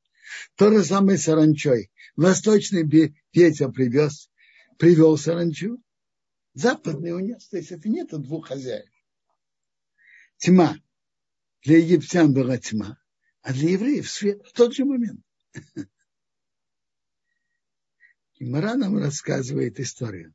То 0.56 0.70
же 0.70 0.84
самое 0.84 1.18
с 1.18 1.24
саранчой. 1.24 1.90
Восточный 2.18 2.84
ветер 2.84 3.72
привез, 3.72 4.30
привел 4.78 5.18
саранчу, 5.18 5.82
западный 6.54 7.16
унес. 7.16 7.48
То 7.48 7.58
есть 7.58 7.72
это 7.72 7.88
нет 7.88 8.10
двух 8.10 8.48
хозяев. 8.48 8.90
Тьма. 10.38 10.76
Для 11.64 11.78
египтян 11.78 12.34
была 12.34 12.58
тьма, 12.58 12.98
а 13.42 13.54
для 13.54 13.72
евреев 13.72 14.10
свет 14.10 14.46
в 14.46 14.54
тот 14.54 14.74
же 14.74 14.86
момент. 14.86 15.22
И 18.36 18.46
Мара 18.46 18.76
нам 18.76 18.98
рассказывает 18.98 19.80
историю, 19.80 20.34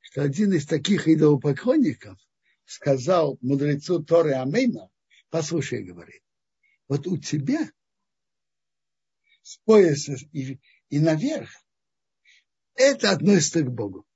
что 0.00 0.22
один 0.22 0.52
из 0.52 0.66
таких 0.66 1.08
идолопоклонников 1.08 2.18
сказал 2.64 3.38
мудрецу 3.40 4.02
Торы 4.04 4.34
Амейна, 4.34 4.90
послушай, 5.30 5.82
говорит, 5.82 6.22
вот 6.88 7.06
у 7.06 7.16
тебя 7.16 7.70
с 9.42 9.56
пояса 9.64 10.16
и, 10.32 10.60
и 10.90 11.00
наверх 11.00 11.50
это 12.74 13.12
относится 13.12 13.62
к 13.62 13.70
Богу. 13.72 14.06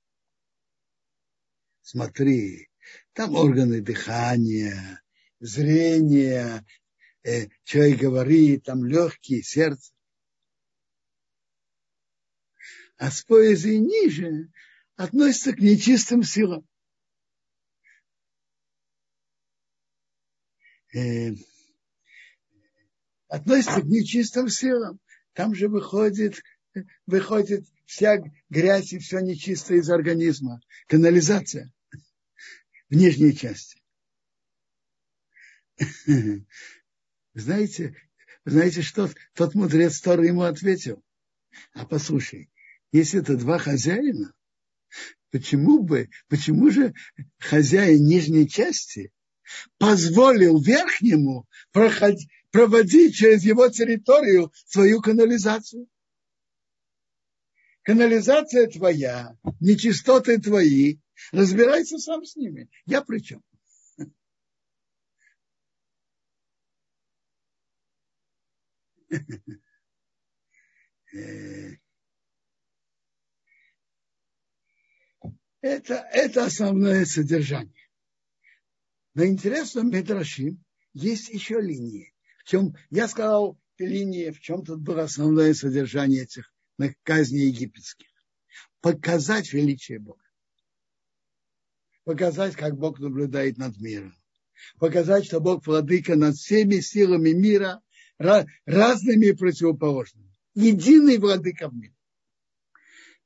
Смотри, 1.81 2.69
там 3.13 3.35
органы 3.35 3.81
дыхания, 3.81 5.01
зрения, 5.39 6.65
э, 7.23 7.47
человек 7.63 7.99
говорит, 7.99 8.63
там 8.63 8.85
легкие, 8.85 9.43
сердце. 9.43 9.93
А 12.97 13.11
с 13.11 13.25
и 13.29 13.79
ниже 13.79 14.51
относится 14.95 15.53
к 15.53 15.59
нечистым 15.59 16.23
силам. 16.23 16.65
э, 20.93 21.31
относится 23.27 23.81
к 23.81 23.85
нечистым 23.85 24.47
силам. 24.49 24.99
Там 25.33 25.55
же 25.55 25.67
выходит, 25.67 26.41
выходит 27.05 27.65
вся 27.85 28.21
грязь 28.49 28.93
и 28.93 28.99
все 28.99 29.19
нечистое 29.19 29.79
из 29.79 29.89
организма. 29.89 30.61
Канализация 30.87 31.71
в 32.89 32.95
нижней 32.95 33.35
части. 33.35 33.81
Знаете, 37.33 37.95
знаете, 38.45 38.81
что 38.81 39.09
тот 39.33 39.55
мудрец, 39.55 39.99
который 39.99 40.27
ему 40.27 40.43
ответил? 40.43 41.03
А 41.73 41.85
послушай, 41.85 42.49
если 42.91 43.21
это 43.21 43.37
два 43.37 43.57
хозяина, 43.57 44.33
почему 45.31 45.81
бы, 45.81 46.09
почему 46.27 46.69
же 46.69 46.93
хозяин 47.39 48.05
нижней 48.05 48.47
части 48.47 49.11
позволил 49.77 50.61
верхнему 50.61 51.47
проходить, 51.71 52.29
проводить 52.51 53.15
через 53.15 53.43
его 53.43 53.69
территорию 53.69 54.51
свою 54.67 55.01
канализацию? 55.01 55.87
Канализация 57.81 58.67
твоя, 58.67 59.35
нечистоты 59.59 60.39
твои, 60.39 60.99
разбирайся 61.31 61.97
сам 61.97 62.23
с 62.23 62.35
ними. 62.35 62.69
Я 62.85 63.01
при 63.01 63.19
чем? 63.19 63.43
Это, 75.61 75.93
это 76.11 76.45
основное 76.45 77.05
содержание. 77.05 77.89
Но 79.13 79.25
интересно, 79.25 79.81
в 79.81 79.89
есть 80.93 81.29
еще 81.29 81.61
линии. 81.61 82.13
В 82.39 82.49
чем, 82.49 82.75
я 82.89 83.07
сказал, 83.07 83.57
линии, 83.77 84.31
в 84.31 84.41
чем 84.41 84.65
тут 84.65 84.81
было 84.81 85.03
основное 85.03 85.53
содержание 85.53 86.23
этих 86.23 86.51
казней 87.03 87.47
египетских. 87.47 88.09
Показать 88.81 89.53
величие 89.53 89.99
Бога. 89.99 90.23
Показать, 92.03 92.55
как 92.55 92.77
Бог 92.77 92.99
наблюдает 92.99 93.57
над 93.57 93.77
миром. 93.79 94.13
Показать, 94.79 95.25
что 95.25 95.39
Бог 95.39 95.65
владыка 95.65 96.15
над 96.15 96.35
всеми 96.35 96.79
силами 96.79 97.29
мира– 97.29 97.81
разными 98.17 99.27
и 99.27 99.33
противоположными. 99.33 100.33
Единый 100.55 101.17
владыка 101.17 101.69
в 101.69 101.73
мире. 101.73 101.95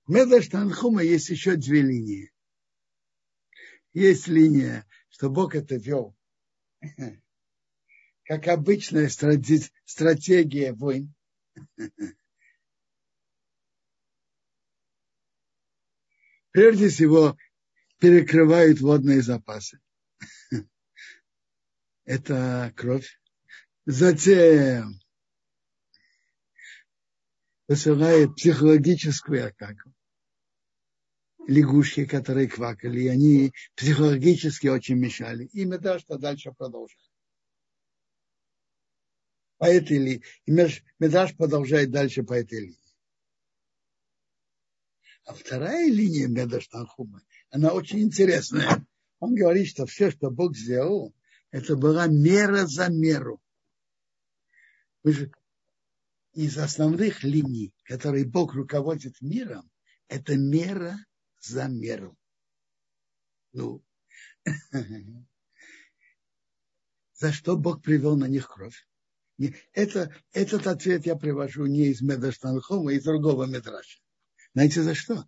В 0.05 0.11
Медаш 0.11 0.47
Танхума 0.47 1.03
есть 1.03 1.29
еще 1.29 1.55
две 1.55 1.81
линии. 1.81 2.31
Есть 3.93 4.27
линия, 4.27 4.85
что 5.09 5.29
Бог 5.29 5.55
это 5.55 5.75
вел 5.75 6.15
как 8.27 8.47
обычная 8.49 9.09
стратегия 9.09 10.73
войн. 10.73 11.13
Прежде 16.51 16.89
всего, 16.89 17.37
перекрывают 17.99 18.81
водные 18.81 19.21
запасы. 19.21 19.79
Это 22.03 22.73
кровь. 22.75 23.17
Затем 23.89 24.99
посылает 27.67 28.35
психологическую 28.35 29.47
атаку. 29.47 29.93
Лягушки, 31.47 32.05
которые 32.05 32.49
квакали, 32.49 33.03
и 33.03 33.07
они 33.07 33.53
психологически 33.75 34.67
очень 34.67 34.95
мешали. 34.95 35.45
И 35.53 35.63
Медаш 35.63 36.01
что 36.01 36.17
дальше 36.17 36.51
продолжает. 36.51 36.99
По 39.57 39.65
этой 39.67 39.99
линии. 39.99 40.23
И 40.45 40.51
продолжает 41.37 41.89
дальше 41.89 42.23
по 42.23 42.33
этой 42.33 42.59
линии. 42.59 42.95
А 45.23 45.33
вторая 45.33 45.89
линия 45.89 46.27
Медаш 46.27 46.67
Танхума, 46.67 47.21
она 47.51 47.71
очень 47.71 48.01
интересная. 48.01 48.85
Он 49.19 49.33
говорит, 49.33 49.69
что 49.69 49.85
все, 49.85 50.11
что 50.11 50.29
Бог 50.29 50.57
сделал, 50.57 51.15
это 51.51 51.77
была 51.77 52.07
мера 52.07 52.67
за 52.67 52.89
меру 52.89 53.41
из 55.03 56.57
основных 56.57 57.23
линий, 57.23 57.73
которые 57.83 58.25
Бог 58.25 58.53
руководит 58.53 59.21
миром, 59.21 59.69
это 60.07 60.37
мера 60.37 60.97
за 61.39 61.67
меру. 61.67 62.17
Ну, 63.53 63.83
за 67.13 67.33
что 67.33 67.57
Бог 67.57 67.81
привел 67.81 68.15
на 68.17 68.27
них 68.27 68.47
кровь? 68.47 68.87
Это, 69.73 70.15
этот 70.31 70.67
ответ 70.67 71.05
я 71.05 71.15
привожу 71.15 71.65
не 71.65 71.87
из 71.87 72.01
Медаштанхома, 72.01 72.91
а 72.91 72.93
из 72.93 73.03
другого 73.03 73.45
Медраша. 73.45 73.99
Знаете 74.53 74.81
за 74.81 74.95
что? 74.95 75.27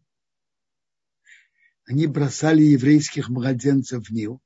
Они 1.85 2.07
бросали 2.07 2.61
еврейских 2.61 3.29
младенцев 3.29 4.07
в 4.07 4.11
Нил, 4.11 4.41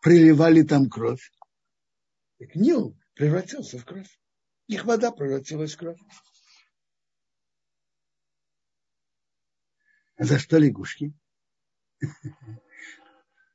приливали 0.00 0.62
там 0.62 0.88
кровь. 0.88 1.32
Так 2.38 2.54
Нил 2.54 2.96
превратился 3.14 3.78
в 3.78 3.84
кровь. 3.84 4.18
Их 4.68 4.84
вода 4.84 5.10
превратилась 5.10 5.74
в 5.74 5.78
кровь. 5.78 5.98
А 10.16 10.24
за 10.24 10.38
что 10.38 10.58
лягушки? 10.58 11.14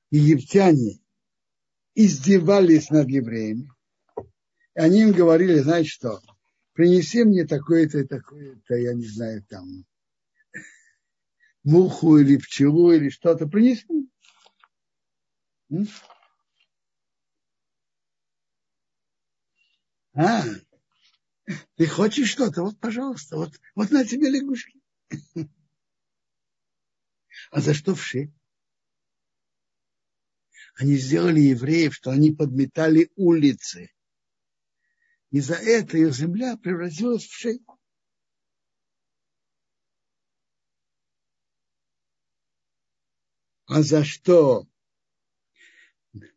Египтяне 0.09 0.99
издевались 1.93 2.89
над 2.89 3.07
евреями. 3.09 3.69
И 4.75 4.79
они 4.79 5.01
им 5.01 5.11
говорили, 5.11 5.59
знаете 5.59 5.89
что, 5.89 6.19
принеси 6.73 7.23
мне 7.23 7.45
такое-то 7.45 7.99
и 7.99 8.07
такое-то, 8.07 8.75
я 8.75 8.93
не 8.93 9.05
знаю, 9.05 9.43
там, 9.43 9.85
муху 11.63 12.17
или 12.17 12.37
пчелу 12.37 12.91
или 12.91 13.09
что-то, 13.09 13.47
принеси. 13.47 13.85
А, 20.15 20.43
ты 21.75 21.85
хочешь 21.87 22.29
что-то? 22.29 22.63
Вот, 22.63 22.79
пожалуйста, 22.79 23.37
вот, 23.37 23.53
вот 23.75 23.91
на 23.91 24.05
тебе 24.05 24.29
лягушки. 24.29 24.79
А 27.51 27.61
за 27.61 27.73
что 27.73 27.93
вши? 27.93 28.31
Они 30.75 30.95
сделали 30.97 31.39
евреев, 31.39 31.93
что 31.93 32.09
они 32.09 32.31
подметали 32.31 33.11
улицы. 33.15 33.91
И 35.29 35.39
за 35.39 35.55
это 35.55 35.97
их 35.97 36.13
земля 36.13 36.57
превратилась 36.57 37.25
в 37.25 37.33
шей. 37.33 37.61
А 43.65 43.81
за 43.81 44.03
что 44.03 44.67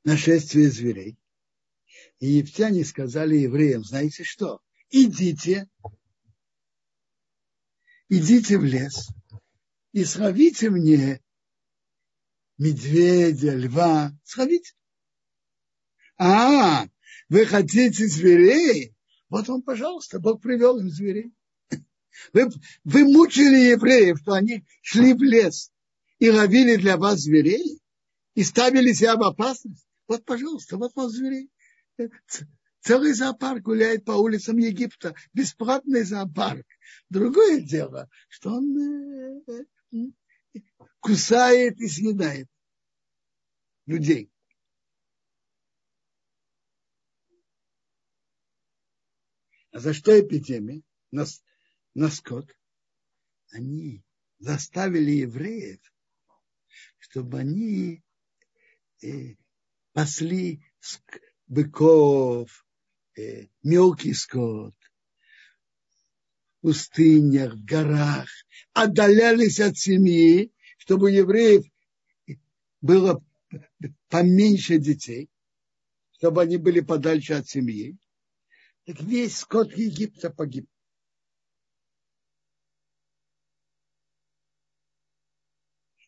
нашествие 0.04 0.70
зверей? 0.70 1.18
И 2.20 2.26
египтяне 2.26 2.84
сказали 2.84 3.36
евреям, 3.36 3.84
знаете 3.84 4.24
что? 4.24 4.60
Идите, 4.90 5.68
идите 8.08 8.58
в 8.58 8.64
лес 8.64 9.08
и 9.92 10.04
сравите 10.04 10.70
мне 10.70 11.20
медведя, 12.58 13.54
льва, 13.54 14.12
сравите. 14.24 14.72
А, 16.18 16.86
вы 17.28 17.44
хотите 17.46 18.06
зверей? 18.06 18.94
Вот 19.28 19.48
вам, 19.48 19.62
пожалуйста, 19.62 20.18
Бог 20.18 20.40
привел 20.40 20.78
им 20.78 20.88
зверей. 20.88 21.32
Вы, 22.32 22.48
вы 22.84 23.04
мучили 23.04 23.70
евреев, 23.70 24.18
что 24.20 24.32
они 24.32 24.64
шли 24.82 25.12
в 25.12 25.22
лес 25.22 25.70
и 26.18 26.30
ловили 26.30 26.76
для 26.76 26.96
вас 26.96 27.20
зверей 27.20 27.80
и 28.34 28.42
ставили 28.42 28.92
себя 28.92 29.16
в 29.16 29.22
опасность. 29.22 29.86
Вот, 30.08 30.24
пожалуйста, 30.24 30.76
вот 30.76 30.94
вам 30.94 31.10
зверей. 31.10 31.50
Целый 32.86 33.14
зоопарк 33.14 33.62
гуляет 33.62 34.04
по 34.04 34.12
улицам 34.12 34.58
Египта, 34.58 35.16
бесплатный 35.32 36.04
зоопарк. 36.04 36.64
Другое 37.10 37.60
дело, 37.60 38.08
что 38.28 38.50
он 38.50 39.42
э, 39.48 40.62
кусает 41.00 41.80
и 41.80 41.88
съедает 41.88 42.48
людей. 43.86 44.30
А 49.72 49.80
за 49.80 49.92
что 49.92 50.18
эпидемия? 50.20 50.82
На 51.10 52.08
скот. 52.08 52.56
Они 53.50 54.04
заставили 54.38 55.10
евреев, 55.10 55.80
чтобы 56.98 57.40
они 57.40 58.04
э, 59.02 59.34
пасли 59.92 60.62
быков, 61.48 62.65
Э, 63.16 63.46
мелкий 63.62 64.12
скот, 64.12 64.74
в 66.58 66.60
пустынях, 66.60 67.54
в 67.54 67.64
горах, 67.64 68.28
отдалялись 68.72 69.58
от 69.60 69.78
семьи, 69.78 70.52
чтобы 70.76 71.06
у 71.06 71.08
евреев 71.08 71.64
было 72.80 73.24
поменьше 74.08 74.78
детей. 74.78 75.30
чтобы 76.18 76.40
они 76.40 76.56
были 76.56 76.80
подальше 76.80 77.34
от 77.34 77.46
семьи, 77.46 77.96
так 78.84 79.00
весь 79.00 79.36
скот 79.36 79.76
Египта 79.76 80.30
погиб. 80.30 80.66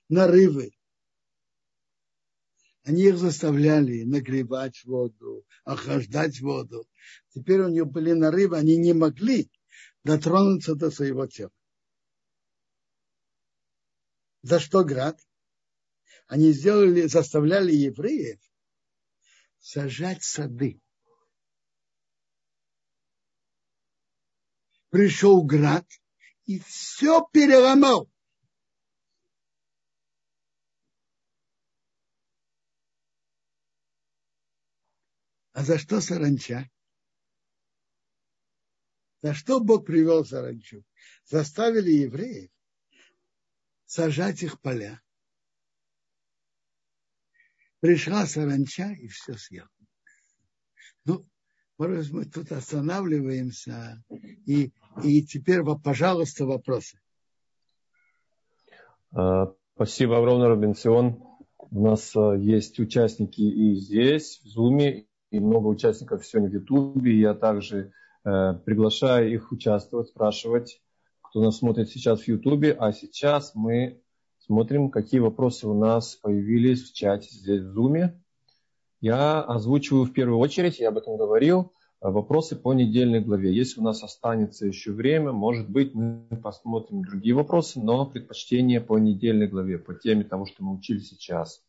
Нарывы. 0.09 0.78
Они 2.89 3.03
их 3.03 3.19
заставляли 3.19 4.05
нагревать 4.05 4.83
воду, 4.87 5.45
охлаждать 5.65 6.41
воду. 6.41 6.89
Теперь 7.35 7.61
у 7.61 7.69
них 7.69 7.87
были 7.87 8.13
нарывы, 8.13 8.57
они 8.57 8.79
не 8.79 8.95
могли 8.95 9.51
дотронуться 10.05 10.75
до 10.75 10.91
своего 10.91 11.27
тела. 11.27 11.53
За 14.41 14.59
что 14.59 14.85
град? 14.85 15.21
Они 16.29 16.51
сделали, 16.53 17.03
заставляли 17.09 17.73
евреев 17.73 18.41
сажать 19.59 20.25
сады. 20.25 20.81
Пришел 24.89 25.43
град 25.43 25.87
и 26.47 26.59
все 26.61 27.21
переломал. 27.35 28.11
А 35.59 35.65
за 35.65 35.77
что 35.77 36.01
саранча? 36.01 36.71
За 39.23 39.35
что 39.35 39.59
Бог 39.59 39.85
привел 39.85 40.25
саранчу? 40.25 40.85
Заставили 41.25 41.91
евреев 41.91 42.49
сажать 43.85 44.45
их 44.45 44.61
поля. 44.61 45.03
Пришла 47.81 48.25
саранча 48.27 48.93
и 48.93 49.09
все 49.09 49.35
съела. 49.35 49.69
Ну, 51.05 51.29
может, 51.77 52.13
мы 52.13 52.27
тут 52.27 52.53
останавливаемся. 52.53 54.01
И, 54.47 54.73
и 55.03 55.27
теперь, 55.27 55.63
пожалуйста, 55.83 56.47
вопросы. 56.47 57.01
А, 59.11 59.53
спасибо, 59.75 60.19
Аврон 60.19 60.41
Робинсон. 60.41 61.21
У 61.57 61.85
нас 61.85 62.15
а, 62.15 62.35
есть 62.35 62.79
участники 62.79 63.41
и 63.41 63.75
здесь, 63.75 64.41
в 64.45 64.47
Зуме, 64.47 65.08
и 65.31 65.41
много 65.41 65.67
участников 65.67 66.27
сегодня 66.27 66.51
в 66.51 66.55
Ютубе. 66.55 67.19
Я 67.19 67.35
также 67.35 67.93
э, 68.25 68.55
приглашаю 68.65 69.33
их 69.33 69.53
участвовать, 69.53 70.09
спрашивать, 70.09 70.81
кто 71.23 71.43
нас 71.43 71.59
смотрит 71.59 71.91
сейчас 71.91 72.23
в 72.23 72.29
Ютубе. 72.29 72.73
А 72.73 72.93
сейчас 72.93 73.55
мы 73.55 74.01
смотрим, 74.39 74.91
какие 74.91 75.21
вопросы 75.21 75.67
у 75.69 75.75
нас 75.75 76.17
появились 76.17 76.91
в 76.91 76.95
чате 76.95 77.29
здесь 77.31 77.63
в 77.63 77.73
Зуме. 77.73 78.23
Я 79.01 79.43
озвучиваю 79.43 80.05
в 80.05 80.13
первую 80.13 80.39
очередь, 80.39 80.81
я 80.81 80.89
об 80.89 80.99
этом 80.99 81.17
говорил, 81.17 81.73
вопросы 82.01 82.57
по 82.57 82.73
недельной 82.73 83.21
главе. 83.21 83.55
Если 83.55 83.81
у 83.81 83.85
нас 83.85 84.03
останется 84.03 84.67
еще 84.67 84.93
время, 84.93 85.33
может 85.33 85.69
быть, 85.69 85.95
мы 85.95 86.27
посмотрим 86.43 87.05
другие 87.05 87.35
вопросы, 87.35 87.81
но 87.81 88.07
предпочтение 88.07 88.81
по 88.81 88.99
недельной 88.99 89.47
главе, 89.47 89.79
по 89.79 89.95
теме 89.95 90.25
того, 90.25 90.47
что 90.47 90.65
мы 90.65 90.75
учили 90.75 90.99
сейчас. 90.99 91.63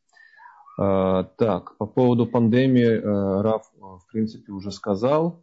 Э, 0.80 1.26
так, 1.38 1.78
по 1.78 1.86
поводу 1.86 2.26
пандемии 2.26 2.84
э, 2.86 3.42
Раф, 3.42 3.70
в 3.74 4.06
принципе, 4.12 4.52
уже 4.52 4.72
сказал. 4.72 5.42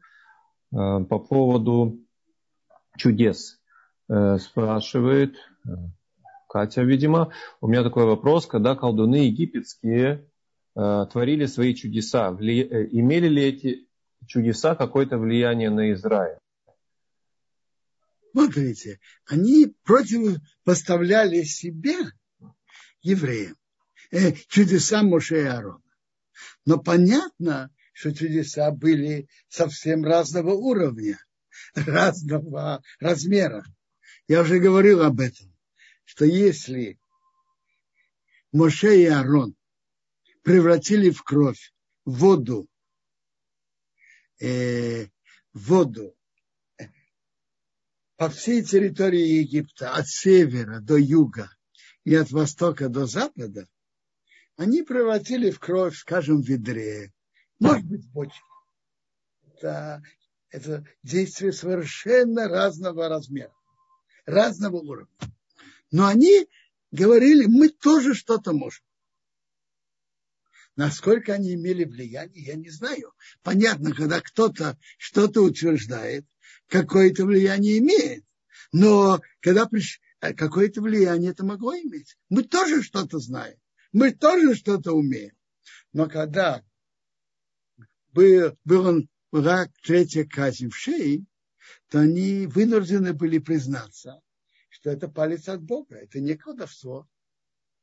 По 0.70 1.20
поводу 1.20 2.00
чудес 2.98 3.60
спрашивает 4.08 5.36
Катя, 6.48 6.82
видимо. 6.82 7.32
У 7.60 7.68
меня 7.68 7.82
такой 7.82 8.04
вопрос, 8.04 8.46
когда 8.46 8.74
колдуны 8.74 9.26
египетские 9.26 10.26
э, 10.74 11.06
творили 11.12 11.46
свои 11.46 11.74
чудеса, 11.74 12.30
вли... 12.30 12.62
Э, 12.62 12.88
имели 12.90 13.28
ли 13.28 13.42
эти 13.42 13.88
чудеса 14.26 14.74
какое-то 14.74 15.18
влияние 15.18 15.70
на 15.70 15.92
Израиль? 15.92 16.38
Смотрите, 18.32 19.00
они 19.26 19.74
противопоставляли 19.84 21.42
себя 21.42 21.98
евреям, 23.02 23.56
э, 24.10 24.32
чудеса 24.48 25.02
Моше 25.02 25.42
и 25.42 25.46
Аарона. 25.46 25.82
Но 26.64 26.78
понятно, 26.78 27.70
что 27.92 28.14
чудеса 28.14 28.70
были 28.70 29.28
совсем 29.48 30.04
разного 30.04 30.52
уровня, 30.52 31.18
разного 31.74 32.82
размера. 33.00 33.64
Я 34.28 34.42
уже 34.42 34.58
говорил 34.58 35.02
об 35.02 35.20
этом 35.20 35.56
что 36.06 36.24
если 36.24 36.98
Моше 38.52 39.02
и 39.02 39.06
Аарон 39.06 39.54
превратили 40.42 41.10
в 41.10 41.22
кровь 41.22 41.74
воду, 42.04 42.68
э, 44.40 45.08
воду 45.52 46.16
по 48.16 48.30
всей 48.30 48.64
территории 48.64 49.40
Египта, 49.40 49.92
от 49.92 50.08
севера 50.08 50.80
до 50.80 50.96
юга 50.96 51.50
и 52.04 52.14
от 52.14 52.30
востока 52.30 52.88
до 52.88 53.04
запада, 53.06 53.68
они 54.56 54.82
превратили 54.82 55.50
в 55.50 55.60
кровь, 55.60 55.96
скажем, 55.96 56.42
в 56.42 56.46
ведре, 56.46 57.12
может 57.58 57.84
быть, 57.86 58.04
в 58.04 58.12
бочке. 58.12 58.40
Это, 59.54 60.02
это 60.50 60.84
действие 61.02 61.52
совершенно 61.52 62.48
разного 62.48 63.08
размера, 63.08 63.54
разного 64.24 64.76
уровня. 64.76 65.14
Но 65.90 66.06
они 66.06 66.48
говорили, 66.90 67.46
мы 67.46 67.68
тоже 67.68 68.14
что-то 68.14 68.52
можем. 68.52 68.84
Насколько 70.74 71.32
они 71.32 71.54
имели 71.54 71.84
влияние, 71.84 72.44
я 72.44 72.54
не 72.54 72.68
знаю. 72.68 73.14
Понятно, 73.42 73.94
когда 73.94 74.20
кто-то 74.20 74.78
что-то 74.98 75.40
утверждает, 75.40 76.26
какое-то 76.68 77.24
влияние 77.24 77.78
имеет. 77.78 78.24
Но 78.72 79.20
когда 79.40 79.66
приш... 79.66 80.00
Э, 80.20 80.34
какое-то 80.34 80.82
влияние 80.82 81.30
это 81.30 81.46
могло 81.46 81.74
иметь. 81.74 82.18
Мы 82.28 82.42
тоже 82.42 82.82
что-то 82.82 83.18
знаем. 83.18 83.56
Мы 83.96 84.12
тоже 84.12 84.54
что-то 84.54 84.92
умеем. 84.92 85.34
Но 85.94 86.06
когда 86.06 86.62
был, 88.12 88.54
был 88.62 88.86
он 88.86 89.08
рак 89.32 89.70
третья 89.82 90.26
казнь 90.26 90.68
в 90.68 90.76
шее, 90.76 91.24
то 91.88 92.00
они 92.00 92.46
вынуждены 92.46 93.14
были 93.14 93.38
признаться, 93.38 94.20
что 94.68 94.90
это 94.90 95.08
палец 95.08 95.48
от 95.48 95.62
Бога, 95.62 95.96
это 95.96 96.20
не 96.20 96.36
колдовство. 96.36 97.08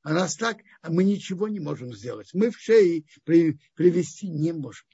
А 0.04 0.14
раз 0.14 0.36
так, 0.36 0.60
а 0.84 0.92
мы 0.92 1.04
ничего 1.04 1.48
не 1.48 1.60
можем 1.60 1.92
сделать. 1.96 2.30
Мы 2.36 2.52
в 2.52 2.60
шее 2.60 3.06
при, 3.24 3.58
привести 3.74 4.30
не 4.30 4.52
можем. 4.52 4.86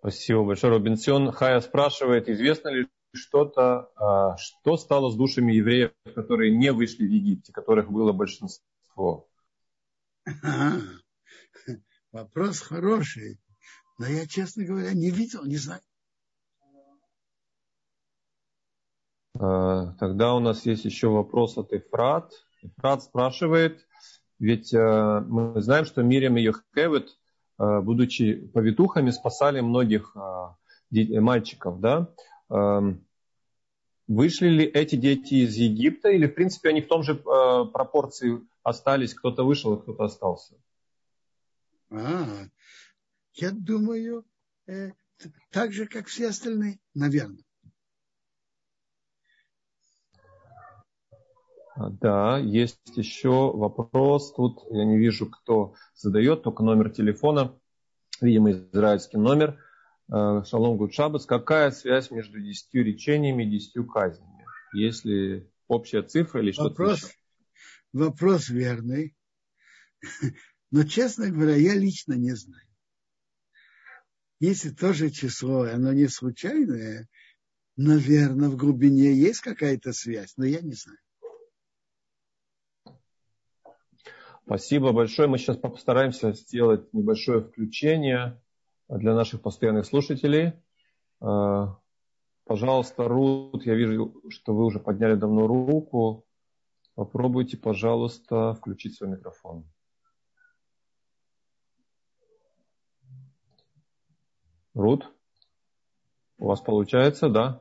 Спасибо 0.00 0.44
большое, 0.44 0.74
Робинсон. 0.74 1.32
Хая 1.32 1.60
спрашивает, 1.60 2.28
известно 2.28 2.68
ли 2.68 2.86
что-то, 3.14 3.90
а, 3.96 4.36
что 4.36 4.76
стало 4.76 5.10
с 5.10 5.16
душами 5.16 5.52
евреев, 5.52 5.92
которые 6.14 6.56
не 6.56 6.72
вышли 6.72 7.06
в 7.06 7.10
Египте, 7.10 7.52
которых 7.52 7.90
было 7.90 8.12
большинство? 8.12 9.28
Вопрос 12.12 12.60
хороший, 12.60 13.40
но 13.98 14.06
я, 14.06 14.26
честно 14.26 14.64
говоря, 14.64 14.92
не 14.92 15.10
видел, 15.10 15.44
не 15.44 15.56
знаю. 15.56 15.80
Э, 19.38 19.94
тогда 19.98 20.34
у 20.34 20.40
нас 20.40 20.64
есть 20.64 20.84
еще 20.84 21.08
вопрос 21.08 21.58
от 21.58 21.72
Эфрат. 21.72 22.32
Эфрат 22.62 23.02
спрашивает, 23.02 23.86
ведь 24.38 24.72
э, 24.72 25.20
мы 25.26 25.60
знаем, 25.60 25.84
что 25.84 26.02
Мирим 26.02 26.36
и 26.36 26.42
Йохкевит, 26.42 27.08
э, 27.58 27.80
будучи 27.80 28.46
повитухами, 28.46 29.10
спасали 29.10 29.60
многих 29.60 30.16
мальчиков, 30.90 31.80
да? 31.80 32.14
Эм, 32.50 33.06
вышли 34.06 34.48
ли 34.48 34.64
эти 34.64 34.96
дети 34.96 35.34
из 35.34 35.54
Египта 35.56 36.10
или, 36.10 36.26
в 36.26 36.34
принципе, 36.34 36.70
они 36.70 36.80
в 36.80 36.88
том 36.88 37.02
же 37.02 37.14
пропорции 37.14 38.40
остались, 38.62 39.14
кто-то 39.14 39.44
вышел, 39.44 39.72
а 39.72 39.76
кто-то 39.78 40.04
остался? 40.04 40.54
А, 41.90 42.46
я 43.34 43.50
думаю, 43.50 44.24
так 45.50 45.72
же, 45.72 45.86
как 45.86 46.06
все 46.06 46.28
остальные, 46.28 46.78
наверное. 46.94 47.44
А, 51.76 51.90
да, 51.90 52.38
есть 52.38 52.78
еще 52.96 53.52
вопрос. 53.52 54.32
Тут 54.34 54.64
я 54.70 54.84
не 54.84 54.98
вижу, 54.98 55.28
кто 55.28 55.74
задает, 55.94 56.42
только 56.42 56.62
номер 56.62 56.90
телефона. 56.90 57.58
Видимо, 58.20 58.52
израильский 58.52 59.18
номер. 59.18 59.58
А, 60.10 60.44
Шалом 60.44 60.76
Гудшабас. 60.76 61.26
Какая 61.26 61.70
связь 61.70 62.10
между 62.10 62.40
десятью 62.40 62.84
речениями 62.84 63.44
и 63.44 63.50
десятью 63.50 63.86
казнями? 63.86 64.44
Есть 64.72 65.04
ли 65.04 65.48
общая 65.68 66.02
цифра 66.02 66.42
или 66.42 66.52
что-то 66.52 66.70
вопрос, 66.70 66.98
еще? 66.98 67.14
Вопрос 67.92 68.48
верный. 68.48 69.16
Но, 70.70 70.84
честно 70.84 71.30
говоря, 71.30 71.56
я 71.56 71.74
лично 71.74 72.14
не 72.14 72.34
знаю. 72.34 72.66
Если 74.40 74.70
тоже 74.70 75.10
число, 75.10 75.62
оно 75.62 75.92
не 75.92 76.08
случайное, 76.08 77.08
наверное, 77.76 78.48
в 78.48 78.56
глубине 78.56 79.14
есть 79.14 79.40
какая-то 79.40 79.92
связь, 79.92 80.34
но 80.36 80.44
я 80.44 80.60
не 80.60 80.74
знаю. 80.74 80.98
Спасибо 84.44 84.92
большое. 84.92 85.28
Мы 85.28 85.38
сейчас 85.38 85.56
постараемся 85.56 86.32
сделать 86.32 86.92
небольшое 86.92 87.40
включение 87.40 88.42
для 88.88 89.14
наших 89.14 89.42
постоянных 89.42 89.86
слушателей. 89.86 90.52
А, 91.20 91.78
пожалуйста, 92.44 93.08
Рут, 93.08 93.64
я 93.66 93.74
вижу, 93.74 94.22
что 94.28 94.54
вы 94.54 94.64
уже 94.64 94.80
подняли 94.80 95.14
давно 95.14 95.46
руку. 95.46 96.26
Попробуйте, 96.94 97.56
пожалуйста, 97.56 98.54
включить 98.54 98.96
свой 98.96 99.10
микрофон. 99.10 99.68
Рут, 104.74 105.12
у 106.38 106.46
вас 106.46 106.60
получается, 106.60 107.28
да? 107.28 107.60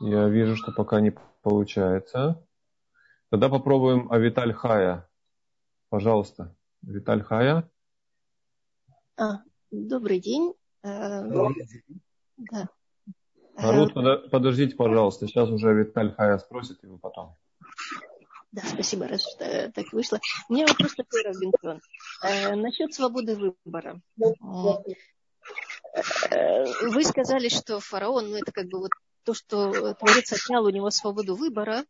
Я 0.00 0.28
вижу, 0.28 0.56
что 0.56 0.72
пока 0.72 1.00
не 1.00 1.14
получается. 1.42 2.46
Тогда 3.30 3.48
попробуем 3.48 4.12
Авиталь 4.12 4.52
Хая. 4.52 5.08
Пожалуйста, 5.88 6.54
Виталь 6.86 7.22
Хая. 7.22 7.68
А, 9.16 9.38
добрый 9.70 10.20
день. 10.20 10.54
Э, 10.82 11.22
добрый 11.22 11.66
день. 11.66 12.00
Да. 12.36 12.68
Народ, 13.56 14.30
подождите, 14.30 14.76
пожалуйста. 14.76 15.26
Сейчас 15.26 15.48
уже 15.48 15.72
Виталь 15.72 16.12
Хая 16.14 16.38
спросит, 16.38 16.82
вы 16.82 16.98
потом. 16.98 17.36
Да, 18.52 18.62
спасибо, 18.66 19.08
раз 19.08 19.22
что 19.22 19.72
так 19.72 19.92
вышло. 19.92 20.20
У 20.48 20.54
меня 20.54 20.66
вопрос 20.66 20.94
такой, 20.94 21.24
Робинсон. 21.24 21.80
Э, 22.22 22.54
насчет 22.54 22.92
свободы 22.92 23.36
выбора. 23.36 24.00
Э, 26.30 26.64
вы 26.90 27.04
сказали, 27.04 27.48
что 27.48 27.80
фараон, 27.80 28.30
ну 28.30 28.36
это 28.36 28.52
как 28.52 28.66
бы 28.66 28.80
вот 28.80 28.90
то, 29.24 29.32
что 29.32 29.94
Творец 29.94 30.32
отнял 30.32 30.64
у 30.64 30.70
него 30.70 30.90
свободу 30.90 31.34
выбора, 31.34 31.84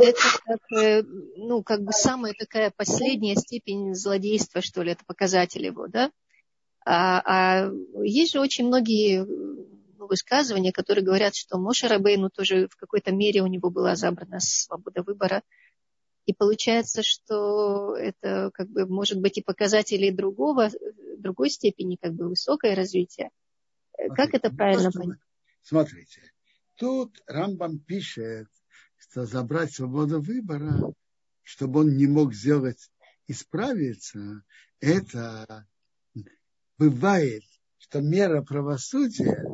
это 0.00 0.20
как, 0.44 0.72
э, 0.78 1.02
ну, 1.36 1.62
как 1.62 1.82
бы 1.82 1.92
самая 1.92 2.34
такая 2.34 2.72
последняя 2.76 3.36
степень 3.36 3.94
злодейства, 3.94 4.60
что 4.60 4.82
ли, 4.82 4.92
это 4.92 5.04
показатель 5.04 5.64
его, 5.64 5.86
да? 5.86 6.10
А, 6.84 7.22
а 7.24 7.70
есть 8.02 8.32
же 8.32 8.40
очень 8.40 8.66
многие 8.66 9.24
ну, 9.24 10.06
высказывания, 10.06 10.72
которые 10.72 11.04
говорят, 11.04 11.34
что 11.34 11.58
Моша 11.58 11.88
Рабейну 11.88 12.30
тоже 12.30 12.68
в 12.68 12.76
какой-то 12.76 13.12
мере 13.12 13.42
у 13.42 13.46
него 13.46 13.70
была 13.70 13.96
забрана 13.96 14.40
свобода 14.40 15.02
выбора. 15.02 15.42
И 16.26 16.32
получается, 16.32 17.02
что 17.02 17.96
это 17.96 18.50
как 18.54 18.68
бы 18.68 18.86
может 18.86 19.20
быть 19.20 19.38
и 19.38 19.42
показатели 19.42 20.10
другого, 20.10 20.70
другой 21.18 21.50
степени, 21.50 21.96
как 22.00 22.12
бы 22.14 22.28
высокое 22.28 22.74
развитие. 22.74 23.30
Смотрите, 23.94 24.14
как 24.14 24.34
это 24.34 24.50
правильно 24.54 24.90
понять? 24.90 25.18
Смотрите, 25.62 26.20
тут 26.76 27.22
Рамбам 27.26 27.78
пишет, 27.78 28.48
что 29.10 29.26
забрать 29.26 29.74
свободу 29.74 30.20
выбора, 30.20 30.92
чтобы 31.42 31.80
он 31.80 31.96
не 31.96 32.06
мог 32.06 32.32
сделать, 32.32 32.90
исправиться, 33.26 34.42
это 34.78 35.66
бывает, 36.78 37.42
что 37.78 38.00
мера 38.00 38.42
правосудия 38.42 39.44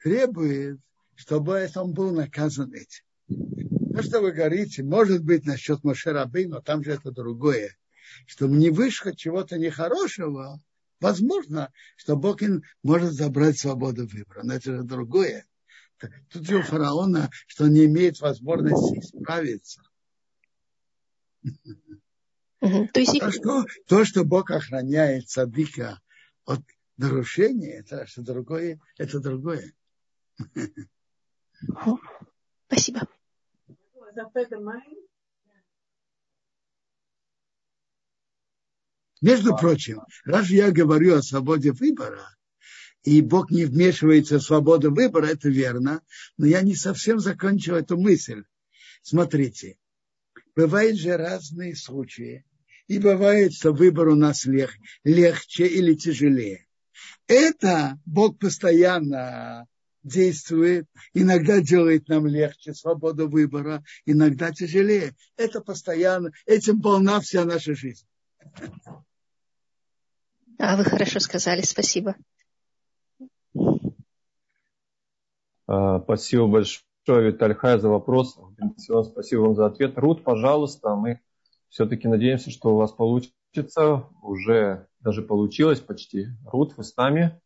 требует, 0.00 0.78
чтобы 1.16 1.68
он 1.74 1.92
был 1.92 2.12
наказан 2.12 2.72
этим. 2.72 3.04
То, 3.94 4.02
что 4.02 4.20
вы 4.20 4.30
говорите, 4.30 4.84
может 4.84 5.24
быть 5.24 5.44
насчет 5.44 5.82
Мошерабы, 5.82 6.46
но 6.46 6.60
там 6.60 6.84
же 6.84 6.92
это 6.92 7.10
другое. 7.10 7.76
Что 8.26 8.46
не 8.46 8.70
вышло 8.70 9.14
чего-то 9.14 9.58
нехорошего, 9.58 10.60
возможно, 11.00 11.72
что 11.96 12.16
Бог 12.16 12.40
может 12.82 13.12
забрать 13.12 13.58
свободу 13.58 14.06
выбора. 14.06 14.42
Но 14.44 14.54
это 14.54 14.76
же 14.76 14.82
другое. 14.84 15.46
Тут 16.30 16.46
же 16.46 16.58
у 16.58 16.62
фараона, 16.62 17.30
что 17.46 17.64
он 17.64 17.72
не 17.72 17.84
имеет 17.86 18.20
возможности 18.20 18.98
исправиться. 18.98 19.82
То, 22.60 23.00
есть... 23.00 23.20
то, 23.20 23.30
что, 23.30 23.64
то, 23.86 24.04
что 24.04 24.24
Бог 24.24 24.50
охраняет 24.50 25.28
садика 25.28 26.00
от 26.46 26.60
нарушения, 26.96 27.80
это 27.80 28.06
что 28.06 28.22
другое, 28.22 28.80
это 28.96 29.20
другое. 29.20 29.74
Спасибо. 32.66 33.06
Между 39.20 39.56
прочим, 39.56 40.00
раз 40.24 40.48
я 40.50 40.70
говорю 40.70 41.16
о 41.16 41.22
свободе 41.22 41.72
выбора, 41.72 42.28
и 43.04 43.20
Бог 43.20 43.50
не 43.50 43.66
вмешивается 43.66 44.38
в 44.38 44.42
свободу 44.42 44.92
выбора, 44.92 45.26
это 45.26 45.48
верно, 45.48 46.02
но 46.38 46.46
я 46.46 46.62
не 46.62 46.74
совсем 46.74 47.20
закончил 47.20 47.76
эту 47.76 47.98
мысль. 47.98 48.44
Смотрите, 49.02 49.76
бывают 50.56 50.96
же 50.98 51.16
разные 51.16 51.76
случаи, 51.76 52.44
и 52.88 52.98
бывает, 52.98 53.52
что 53.52 53.72
выбор 53.72 54.08
у 54.08 54.14
нас 54.14 54.46
лег, 54.46 54.70
легче 55.04 55.66
или 55.66 55.94
тяжелее. 55.94 56.66
Это 57.26 57.98
Бог 58.06 58.38
постоянно 58.38 59.66
действует, 60.02 60.86
иногда 61.12 61.60
делает 61.60 62.08
нам 62.08 62.26
легче 62.26 62.74
свободу 62.74 63.28
выбора, 63.28 63.82
иногда 64.06 64.50
тяжелее. 64.50 65.14
Это 65.36 65.60
постоянно, 65.60 66.30
этим 66.46 66.80
полна 66.80 67.20
вся 67.20 67.44
наша 67.44 67.74
жизнь. 67.74 68.06
А 70.58 70.76
вы 70.76 70.84
хорошо 70.84 71.20
сказали, 71.20 71.62
спасибо. 71.62 72.14
А, 73.54 73.60
спасибо 75.66 76.46
большое, 76.46 77.32
Виталий 77.32 77.54
Хай, 77.54 77.78
за 77.78 77.88
вопрос. 77.88 78.38
Спасибо 78.76 79.40
вам 79.40 79.54
за 79.54 79.66
ответ. 79.66 79.98
Рут, 79.98 80.24
пожалуйста, 80.24 80.94
мы 80.94 81.20
все-таки 81.68 82.08
надеемся, 82.08 82.50
что 82.50 82.74
у 82.74 82.76
вас 82.76 82.92
получится. 82.92 84.08
Уже 84.22 84.88
даже 85.00 85.22
получилось 85.22 85.80
почти. 85.80 86.26
Рут, 86.44 86.76
вы 86.76 86.84
с 86.84 86.96
нами? 86.96 87.40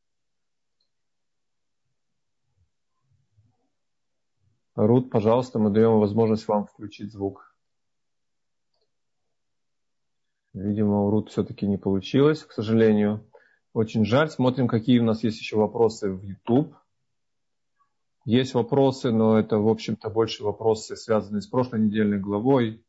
Рут, 4.75 5.11
пожалуйста, 5.11 5.59
мы 5.59 5.71
даем 5.71 5.99
возможность 5.99 6.47
вам 6.47 6.66
включить 6.66 7.12
звук. 7.12 7.55
Видимо, 10.55 11.03
у 11.03 11.11
Рут 11.11 11.31
все-таки 11.31 11.66
не 11.66 11.77
получилось, 11.77 12.45
к 12.45 12.53
сожалению. 12.53 13.29
Очень 13.73 14.05
жаль. 14.05 14.31
Смотрим, 14.31 14.69
какие 14.69 15.01
у 15.01 15.05
нас 15.05 15.25
есть 15.25 15.41
еще 15.41 15.57
вопросы 15.57 16.11
в 16.12 16.23
YouTube. 16.23 16.75
Есть 18.29 18.53
вопросы, 18.53 19.11
но 19.11 19.39
это, 19.39 19.57
в 19.57 19.68
общем-то, 19.68 20.11
больше 20.11 20.45
вопросы, 20.45 20.97
связанные 20.97 21.41
с 21.41 21.47
прошлой 21.47 21.81
недельной 21.81 22.18
главой. 22.18 22.85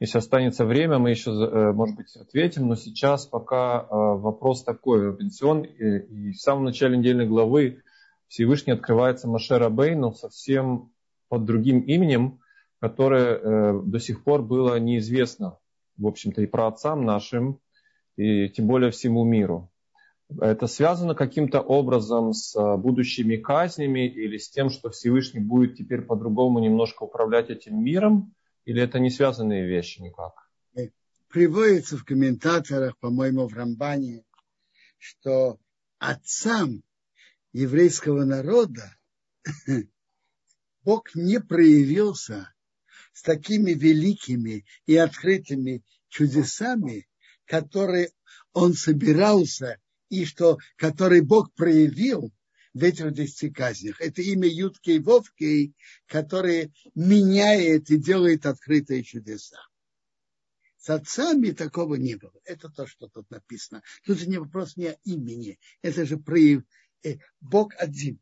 Если 0.00 0.16
останется 0.16 0.64
время, 0.64 0.98
мы 0.98 1.10
еще, 1.10 1.30
э, 1.30 1.72
может 1.72 1.96
быть, 1.96 2.16
ответим, 2.16 2.66
но 2.68 2.74
сейчас 2.74 3.26
пока 3.26 3.80
э, 3.82 3.86
вопрос 3.90 4.64
такой, 4.64 5.04
Робинсон, 5.04 5.64
и 5.64 6.30
в 6.30 6.36
самом 6.38 6.64
начале 6.64 6.96
недельной 6.96 7.26
главы 7.26 7.82
Всевышний 8.26 8.72
открывается 8.72 9.28
Машера 9.28 9.68
Бейну 9.68 10.14
совсем 10.14 10.90
под 11.28 11.44
другим 11.44 11.80
именем, 11.80 12.40
которое 12.80 13.36
э, 13.36 13.82
до 13.84 14.00
сих 14.00 14.24
пор 14.24 14.42
было 14.42 14.80
неизвестно, 14.80 15.58
в 15.98 16.06
общем-то, 16.06 16.40
и 16.40 16.46
про 16.46 16.68
отцам 16.68 17.04
нашим, 17.04 17.60
и 18.16 18.48
тем 18.48 18.68
более 18.68 18.90
всему 18.90 19.22
миру. 19.22 19.70
Это 20.40 20.66
связано 20.66 21.14
каким-то 21.14 21.60
образом 21.60 22.32
с 22.32 22.54
а, 22.56 22.76
будущими 22.76 23.36
казнями 23.36 24.08
или 24.08 24.38
с 24.38 24.50
тем, 24.50 24.70
что 24.70 24.90
Всевышний 24.90 25.40
будет 25.40 25.76
теперь 25.76 26.02
по-другому 26.02 26.58
немножко 26.58 27.04
управлять 27.04 27.50
этим 27.50 27.82
миром? 27.82 28.34
Или 28.64 28.82
это 28.82 28.98
не 28.98 29.10
связанные 29.10 29.66
вещи 29.66 30.00
никак? 30.00 30.32
Приводится 31.28 31.96
в 31.96 32.04
комментаторах, 32.04 32.96
по-моему, 32.98 33.48
в 33.48 33.54
Рамбане, 33.54 34.24
что 34.98 35.58
отцам 35.98 36.82
еврейского 37.52 38.24
народа 38.24 38.94
Бог 40.84 41.14
не 41.14 41.40
проявился 41.40 42.54
с 43.12 43.22
такими 43.22 43.72
великими 43.72 44.64
и 44.86 44.96
открытыми 44.96 45.82
чудесами, 46.08 47.08
которые 47.46 48.10
он 48.52 48.74
собирался 48.74 49.80
и 50.08 50.24
что, 50.24 50.58
который 50.76 51.20
Бог 51.20 51.52
проявил 51.54 52.32
в 52.72 52.82
этих 52.82 53.12
десяти 53.12 53.50
казнях. 53.50 54.00
Это 54.00 54.20
имя 54.22 54.48
Ютки 54.48 54.90
и 54.90 54.98
Вовки, 54.98 55.74
которое 56.06 56.72
меняет 56.94 57.90
и 57.90 57.96
делает 57.96 58.46
открытые 58.46 59.04
чудеса. 59.04 59.58
С 60.78 60.90
отцами 60.90 61.52
такого 61.52 61.94
не 61.94 62.16
было. 62.16 62.38
Это 62.44 62.68
то, 62.68 62.86
что 62.86 63.08
тут 63.08 63.30
написано. 63.30 63.82
Тут 64.04 64.26
не 64.26 64.38
вопрос 64.38 64.76
не 64.76 64.88
о 64.88 64.98
имени. 65.04 65.58
Это 65.80 66.04
же 66.04 66.18
прояв... 66.18 66.62
Э, 67.02 67.16
Бог 67.40 67.72
один. 67.78 68.20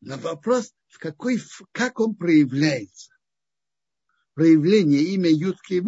Но 0.00 0.16
вопрос, 0.18 0.74
в 0.88 0.98
какой, 0.98 1.40
как 1.72 1.98
он 1.98 2.14
проявляется 2.14 3.14
проявление 4.34 5.02
имя 5.14 5.30
Ютки 5.30 5.74
и 5.74 5.82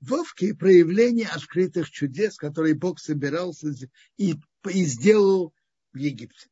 Вовки, 0.00 0.52
проявление 0.52 1.28
открытых 1.28 1.90
чудес, 1.90 2.36
которые 2.36 2.74
Бог 2.74 2.98
собирался 2.98 3.68
и, 4.16 4.34
и 4.70 4.84
сделал 4.84 5.54
в 5.92 5.96
Египте, 5.96 6.48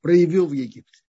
проявил 0.00 0.46
в 0.46 0.52
Египте. 0.52 1.02